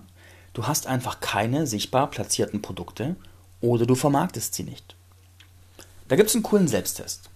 Du 0.57 0.65
hast 0.65 0.87
einfach 0.87 1.19
keine 1.19 1.67
sichtbar 1.67 2.09
platzierten 2.09 2.63
Produkte 2.63 3.15
oder 3.61 3.85
du 3.85 3.93
vermarktest 3.93 4.55
sie 4.55 4.63
nicht. 4.63 4.95
Da 6.07 6.15
gibt 6.15 6.29
es 6.29 6.35
einen 6.35 6.41
coolen 6.41 6.67
Selbsttest. 6.67 7.29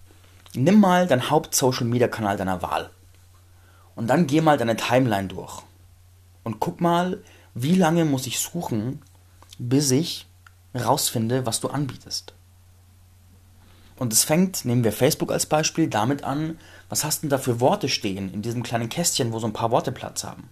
Nimm 0.54 0.80
mal 0.80 1.06
deinen 1.06 1.30
Haupt-Social-Media-Kanal 1.30 2.36
deiner 2.36 2.62
Wahl. 2.62 2.90
Und 3.94 4.08
dann 4.08 4.26
geh 4.26 4.40
mal 4.40 4.58
deine 4.58 4.76
Timeline 4.76 5.28
durch. 5.28 5.62
Und 6.42 6.58
guck 6.58 6.80
mal, 6.80 7.22
wie 7.54 7.76
lange 7.76 8.04
muss 8.04 8.26
ich 8.26 8.40
suchen, 8.40 9.00
bis 9.56 9.92
ich 9.92 10.26
rausfinde, 10.74 11.46
was 11.46 11.60
du 11.60 11.68
anbietest. 11.68 12.34
Und 14.00 14.12
es 14.12 14.24
fängt, 14.24 14.64
nehmen 14.64 14.82
wir 14.82 14.92
Facebook 14.92 15.30
als 15.30 15.46
Beispiel, 15.46 15.86
damit 15.86 16.24
an, 16.24 16.58
was 16.88 17.04
hast 17.04 17.22
denn 17.22 17.30
da 17.30 17.38
für 17.38 17.60
Worte 17.60 17.88
stehen 17.88 18.34
in 18.34 18.42
diesem 18.42 18.64
kleinen 18.64 18.88
Kästchen, 18.88 19.32
wo 19.32 19.38
so 19.38 19.46
ein 19.46 19.52
paar 19.52 19.70
Worte 19.70 19.92
Platz 19.92 20.24
haben. 20.24 20.48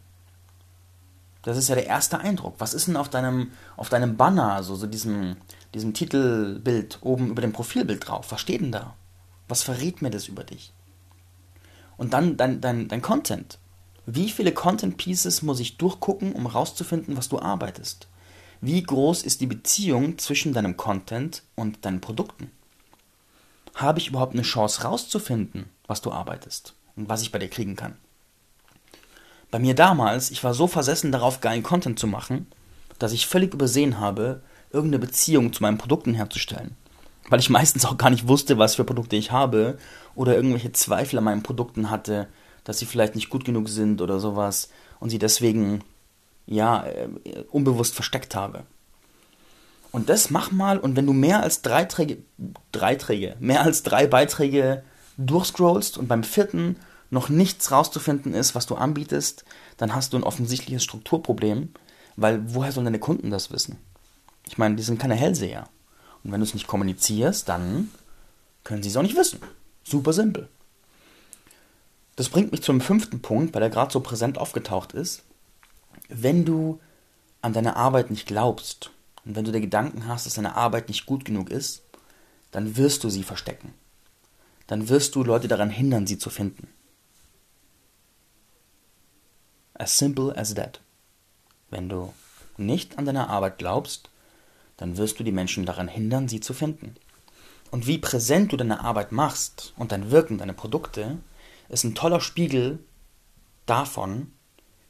Das 1.42 1.56
ist 1.56 1.68
ja 1.68 1.75
der 1.75 1.87
erste 1.87 2.18
Eindruck. 2.18 2.56
Was 2.59 2.75
ist 2.75 2.87
denn 2.88 2.97
auf 2.97 3.09
deinem, 3.09 3.52
auf 3.76 3.88
deinem 3.88 4.16
Banner, 4.16 4.52
also 4.52 4.75
so 4.76 4.87
diesem, 4.87 5.37
diesem 5.75 5.94
Titelbild 5.94 6.99
oben 7.00 7.30
über 7.30 7.40
dem 7.40 7.52
Profilbild 7.52 8.06
drauf? 8.06 8.30
Was 8.30 8.40
steht 8.40 8.61
denn 8.61 8.73
da? 8.73 8.94
Was 9.49 9.62
verrät 9.62 10.02
mir 10.02 10.11
das 10.11 10.28
über 10.28 10.44
dich? 10.44 10.73
Und 11.97 12.12
dann 12.12 12.37
dein, 12.37 12.61
dein, 12.61 12.88
dein 12.88 13.02
Content. 13.02 13.59
Wie 14.06 14.30
viele 14.30 14.52
Content 14.52 14.97
Pieces 14.97 15.42
muss 15.42 15.61
ich 15.61 15.76
durchgucken, 15.76 16.32
um 16.32 16.47
herauszufinden, 16.47 17.16
was 17.16 17.28
du 17.28 17.38
arbeitest? 17.38 18.09
Wie 18.61 18.82
groß 18.82 19.23
ist 19.23 19.40
die 19.40 19.47
Beziehung 19.47 20.18
zwischen 20.18 20.52
deinem 20.52 20.76
Content 20.76 21.42
und 21.54 21.85
deinen 21.85 22.00
Produkten? 22.00 22.50
Habe 23.75 23.99
ich 23.99 24.09
überhaupt 24.09 24.35
eine 24.35 24.42
Chance 24.42 24.82
herauszufinden, 24.82 25.70
was 25.87 26.02
du 26.02 26.12
arbeitest 26.12 26.75
und 26.97 27.09
was 27.09 27.23
ich 27.23 27.32
bei 27.32 27.38
dir 27.38 27.49
kriegen 27.49 27.76
kann? 27.76 27.97
Bei 29.50 29.59
mir 29.59 29.75
damals, 29.75 30.30
ich 30.30 30.45
war 30.45 30.54
so 30.54 30.66
versessen 30.66 31.12
darauf, 31.12 31.40
geilen 31.40 31.62
Content 31.62 31.99
zu 31.99 32.07
machen, 32.07 32.47
dass 32.99 33.12
ich 33.12 33.26
völlig 33.26 33.54
übersehen 33.54 33.99
habe, 33.99 34.42
irgendeine 34.73 35.04
Beziehung 35.04 35.52
zu 35.52 35.62
meinen 35.62 35.78
Produkten 35.78 36.14
herzustellen. 36.14 36.76
Weil 37.28 37.40
ich 37.40 37.50
meistens 37.50 37.85
auch 37.85 37.97
gar 37.97 38.11
nicht 38.11 38.28
wusste, 38.28 38.59
was 38.59 38.76
für 38.76 38.85
Produkte 38.85 39.16
ich 39.16 39.33
habe 39.33 39.78
oder 40.14 40.37
irgendwelche 40.37 40.73
Zweifel 40.73 41.19
an 41.19 41.25
meinen 41.25 41.42
Produkten 41.42 41.90
hatte, 41.90 42.28
dass 42.64 42.78
sie 42.78 42.87
vielleicht 42.87 43.14
nicht 43.14 43.30
gut 43.30 43.45
genug 43.45 43.69
sind 43.69 44.00
oder 44.00 44.21
sowas 44.21 44.71
und 45.00 45.11
sie 45.11 45.19
deswegen, 45.19 45.83
ja, 46.47 46.85
äh, 46.85 47.09
unbewusst 47.50 47.95
versteckt 47.95 48.35
habe. 48.35 48.64
Und 49.92 50.09
das 50.09 50.30
mach 50.30 50.52
mal 50.52 50.78
und 50.78 50.95
wenn 50.95 51.07
du 51.07 51.12
mehr 51.12 51.42
als 51.42 51.62
drei 51.62 51.85
Träge, 51.85 52.19
drei 52.71 52.95
Träge, 52.95 53.37
mehr 53.40 53.62
als 53.62 53.83
drei 53.83 54.07
Beiträge 54.07 54.85
durchscrollst 55.16 55.99
und 55.99 56.07
beim 56.07 56.23
vierten 56.23 56.76
noch 57.11 57.29
nichts 57.29 57.71
rauszufinden 57.71 58.35
ist, 58.35 58.55
was 58.55 58.67
du 58.67 58.76
anbietest, 58.76 59.45
dann 59.76 59.95
hast 59.95 60.12
du 60.12 60.17
ein 60.17 60.23
offensichtliches 60.25 60.85
Strukturproblem, 60.85 61.71
weil 62.17 62.55
woher 62.55 62.73
sollen 62.73 62.87
deine 62.87 63.00
Kunden 63.00 63.31
das 63.31 63.50
wissen? 63.50 63.79
Ich 64.47 64.59
meine, 64.59 64.76
die 64.76 64.83
sind 64.83 64.99
keine 64.99 65.14
Hellseher. 65.17 65.69
Und 66.23 66.33
wenn 66.33 66.40
du 66.40 66.47
es 66.47 66.55
nicht 66.55 66.67
kommunizierst, 66.67 67.49
dann 67.49 67.90
können 68.64 68.83
sie 68.83 68.88
es 68.90 68.97
auch 68.97 69.02
nicht 69.02 69.17
wissen. 69.17 69.40
Super 69.85 70.12
simpel. 70.12 70.49
Das 72.17 72.29
bringt 72.29 72.52
mich 72.52 72.62
zum 72.62 72.81
fünften 72.81 73.23
Punkt, 73.23 73.55
weil 73.55 73.62
er 73.62 73.71
gerade 73.71 73.93
so 73.93 74.00
präsent 74.00 74.38
aufgetaucht 74.38 74.93
ist. 74.93 75.23
Wenn 76.09 76.45
du 76.45 76.80
an 77.43 77.52
deine 77.52 77.76
Arbeit 77.76 78.11
nicht 78.11 78.26
glaubst 78.26 78.91
und 79.25 79.37
wenn 79.37 79.45
du 79.45 79.52
der 79.52 79.61
Gedanken 79.61 80.06
hast, 80.06 80.26
dass 80.26 80.34
deine 80.34 80.56
Arbeit 80.56 80.89
nicht 80.89 81.06
gut 81.06 81.25
genug 81.25 81.50
ist, 81.50 81.82
dann 82.50 82.76
wirst 82.76 83.04
du 83.04 83.08
sie 83.08 83.23
verstecken. 83.23 83.73
Dann 84.67 84.89
wirst 84.89 85.15
du 85.15 85.25
Leute 85.25 85.49
daran 85.49 85.71
hindern, 85.71 86.06
sie 86.06 86.19
zu 86.19 86.30
finden. 86.30 86.69
As 89.80 89.97
simple 89.97 90.36
as 90.36 90.54
that. 90.56 90.78
Wenn 91.71 91.88
du 91.88 92.12
nicht 92.58 92.99
an 92.99 93.06
deine 93.06 93.30
Arbeit 93.30 93.56
glaubst, 93.56 94.10
dann 94.76 94.99
wirst 94.99 95.19
du 95.19 95.25
die 95.25 95.32
Menschen 95.32 95.64
daran 95.64 95.88
hindern, 95.88 96.28
sie 96.28 96.40
zu 96.40 96.52
finden. 96.52 96.97
Und 97.71 97.86
wie 97.86 97.97
präsent 97.97 98.52
du 98.52 98.58
deine 98.58 98.80
Arbeit 98.80 99.10
machst 99.10 99.73
und 99.78 99.90
dein 99.90 100.10
Wirken, 100.10 100.36
deine 100.36 100.52
Produkte, 100.52 101.16
ist 101.71 101.84
ein 101.84 101.95
toller 101.95 102.21
Spiegel 102.21 102.80
davon, 103.64 104.32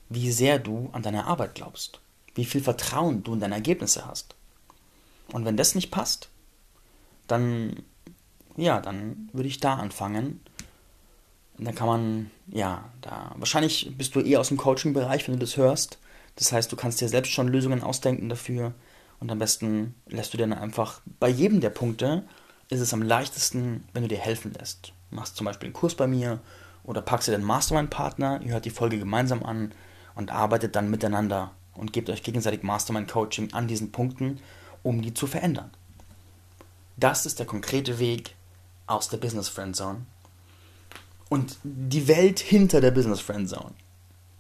wie 0.09 0.33
sehr 0.33 0.59
du 0.59 0.91
an 0.91 1.03
deine 1.03 1.27
Arbeit 1.27 1.55
glaubst, 1.55 2.01
wie 2.35 2.45
viel 2.45 2.61
Vertrauen 2.61 3.23
du 3.23 3.35
in 3.35 3.39
deine 3.39 3.55
Ergebnisse 3.55 4.09
hast. 4.09 4.35
Und 5.33 5.45
wenn 5.45 5.57
das 5.57 5.77
nicht 5.77 5.93
passt, 5.93 6.31
dann, 7.29 7.85
ja, 8.57 8.81
dann 8.81 9.31
würde 9.33 9.49
ich 9.49 9.61
da 9.61 9.75
anfangen 9.75 10.41
da 11.65 11.73
kann 11.73 11.87
man, 11.87 12.31
ja, 12.49 12.85
da 13.01 13.33
wahrscheinlich 13.37 13.93
bist 13.97 14.15
du 14.15 14.21
eher 14.21 14.41
aus 14.41 14.49
dem 14.49 14.57
Coaching-Bereich, 14.57 15.27
wenn 15.27 15.35
du 15.35 15.41
das 15.41 15.57
hörst. 15.57 15.99
Das 16.37 16.53
heißt, 16.53 16.71
du 16.73 16.77
kannst 16.77 17.01
dir 17.01 17.09
selbst 17.09 17.33
schon 17.33 17.49
Lösungen 17.49 17.83
ausdenken 17.83 18.29
dafür 18.29 18.73
und 19.19 19.31
am 19.31 19.39
besten 19.39 19.95
lässt 20.07 20.33
du 20.33 20.39
dir 20.39 20.47
dann 20.47 20.59
einfach 20.59 21.03
bei 21.19 21.29
jedem 21.29 21.61
der 21.61 21.71
Punkte 21.71 22.25
ist 22.71 22.81
es 22.81 22.95
am 22.95 23.03
leichtesten, 23.03 23.85
wenn 23.93 24.03
du 24.03 24.09
dir 24.09 24.19
helfen 24.19 24.55
lässt. 24.59 24.93
Machst 25.11 25.37
zum 25.37 25.45
Beispiel 25.45 25.67
einen 25.67 25.75
Kurs 25.75 25.95
bei 25.95 26.07
mir 26.07 26.41
oder 26.85 27.03
packst 27.03 27.29
dir 27.29 27.33
den 27.33 27.45
Mastermind-Partner, 27.45 28.41
ihr 28.43 28.53
hört 28.53 28.65
die 28.65 28.71
Folge 28.71 28.99
gemeinsam 28.99 29.43
an 29.43 29.73
und 30.15 30.31
arbeitet 30.31 30.77
dann 30.77 30.91
miteinander 30.91 31.51
und 31.75 31.93
gebt 31.93 32.09
euch 32.09 32.23
gegenseitig 32.23 32.63
Mastermind-Coaching 32.63 33.53
an 33.53 33.67
diesen 33.67 33.93
Punkten, 33.93 34.41
um 34.83 35.03
die 35.03 35.13
zu 35.13 35.27
verändern. 35.27 35.71
Das 36.97 37.27
ist 37.27 37.39
der 37.39 37.47
konkrete 37.47 37.99
Weg 37.99 38.37
aus 38.87 39.09
der 39.09 39.19
Business 39.19 39.49
Friend 39.49 39.75
Zone 39.75 40.07
und 41.31 41.59
die 41.63 42.09
Welt 42.09 42.41
hinter 42.41 42.81
der 42.81 42.91
Business 42.91 43.21
Friend 43.21 43.49
Zone, 43.49 43.73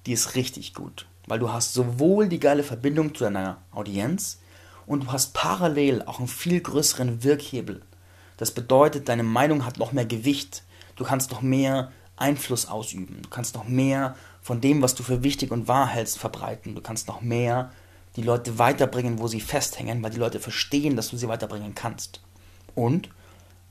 die 0.07 0.12
ist 0.12 0.35
richtig 0.35 0.74
gut. 0.74 1.07
Weil 1.26 1.38
du 1.38 1.53
hast 1.53 1.72
sowohl 1.72 2.29
die 2.29 2.40
geile 2.40 2.64
Verbindung 2.64 3.14
zu 3.14 3.24
deiner 3.24 3.59
Audienz 3.70 4.40
und 4.87 5.05
du 5.05 5.12
hast 5.12 5.33
parallel 5.33 6.03
auch 6.03 6.18
einen 6.18 6.26
viel 6.26 6.61
größeren 6.61 7.22
Wirkhebel. 7.22 7.83
Das 8.38 8.50
bedeutet, 8.50 9.09
deine 9.09 9.22
Meinung 9.22 9.64
hat 9.64 9.79
noch 9.79 9.92
mehr 9.92 10.05
Gewicht. 10.05 10.64
Du 10.96 11.05
kannst 11.05 11.31
noch 11.31 11.42
mehr 11.42 11.92
Einfluss 12.16 12.66
ausüben. 12.66 13.22
Du 13.22 13.29
kannst 13.29 13.55
noch 13.55 13.68
mehr 13.68 14.16
von 14.42 14.61
dem, 14.61 14.83
was 14.83 14.96
du 14.96 15.05
für 15.05 15.22
wichtig 15.22 15.53
und 15.53 15.68
wahr 15.68 15.87
hältst, 15.87 16.18
verbreiten. 16.18 16.74
Du 16.74 16.81
kannst 16.81 17.07
noch 17.07 17.20
mehr 17.20 17.70
die 18.16 18.22
Leute 18.22 18.59
weiterbringen, 18.59 19.20
wo 19.20 19.29
sie 19.29 19.40
festhängen, 19.40 20.03
weil 20.03 20.11
die 20.11 20.18
Leute 20.18 20.40
verstehen, 20.40 20.96
dass 20.96 21.11
du 21.11 21.16
sie 21.16 21.29
weiterbringen 21.29 21.76
kannst. 21.76 22.20
Und 22.74 23.11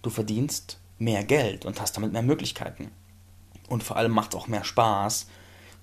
du 0.03 0.10
verdienst 0.10 0.79
mehr 0.99 1.25
Geld 1.25 1.65
und 1.65 1.82
hast 1.82 1.97
damit 1.97 2.13
mehr 2.13 2.21
Möglichkeiten. 2.21 2.91
Und 3.69 3.84
vor 3.84 3.97
allem 3.97 4.12
macht 4.12 4.34
es 4.34 4.39
auch 4.39 4.47
mehr 4.47 4.63
Spaß, 4.63 5.27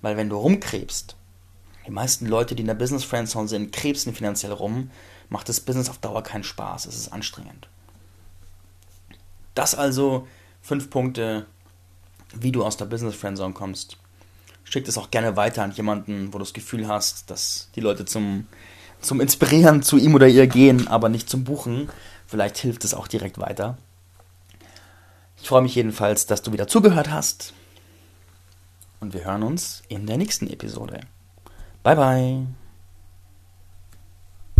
weil 0.01 0.17
wenn 0.17 0.29
du 0.29 0.35
rumkrebst, 0.35 1.15
die 1.87 1.91
meisten 1.91 2.25
Leute, 2.25 2.53
die 2.53 2.61
in 2.61 2.67
der 2.67 2.73
Business 2.73 3.05
Friendzone 3.05 3.47
sind, 3.47 3.71
krebsen 3.71 4.13
finanziell 4.13 4.51
rum, 4.51 4.91
macht 5.29 5.47
das 5.47 5.61
Business 5.61 5.89
auf 5.89 5.97
Dauer 5.99 6.21
keinen 6.21 6.43
Spaß. 6.43 6.85
Es 6.85 6.97
ist 6.97 7.13
anstrengend. 7.13 7.69
Das 9.55 9.73
also 9.73 10.27
fünf 10.61 10.89
Punkte, 10.89 11.45
wie 12.35 12.51
du 12.51 12.65
aus 12.65 12.75
der 12.75 12.85
Business 12.85 13.15
Friendzone 13.15 13.53
kommst. 13.53 13.97
Schick 14.65 14.83
das 14.83 14.97
auch 14.97 15.11
gerne 15.11 15.37
weiter 15.37 15.63
an 15.63 15.71
jemanden, 15.71 16.27
wo 16.27 16.33
du 16.33 16.43
das 16.43 16.53
Gefühl 16.53 16.89
hast, 16.89 17.31
dass 17.31 17.69
die 17.75 17.79
Leute 17.79 18.03
zum, 18.03 18.47
zum 18.99 19.21
Inspirieren 19.21 19.81
zu 19.81 19.97
ihm 19.97 20.13
oder 20.13 20.27
ihr 20.27 20.47
gehen, 20.47 20.89
aber 20.89 21.07
nicht 21.07 21.29
zum 21.29 21.45
Buchen. 21.45 21.89
Vielleicht 22.27 22.57
hilft 22.57 22.83
es 22.83 22.93
auch 22.93 23.07
direkt 23.07 23.39
weiter. 23.39 23.77
Ich 25.41 25.47
freue 25.47 25.61
mich 25.61 25.75
jedenfalls, 25.75 26.25
dass 26.25 26.41
du 26.41 26.51
wieder 26.51 26.67
zugehört 26.67 27.09
hast 27.09 27.53
und 28.99 29.13
wir 29.13 29.25
hören 29.25 29.43
uns 29.43 29.83
in 29.89 30.05
der 30.05 30.17
nächsten 30.17 30.47
Episode. 30.47 31.01
Bye 31.83 31.95
bye. 31.95 32.66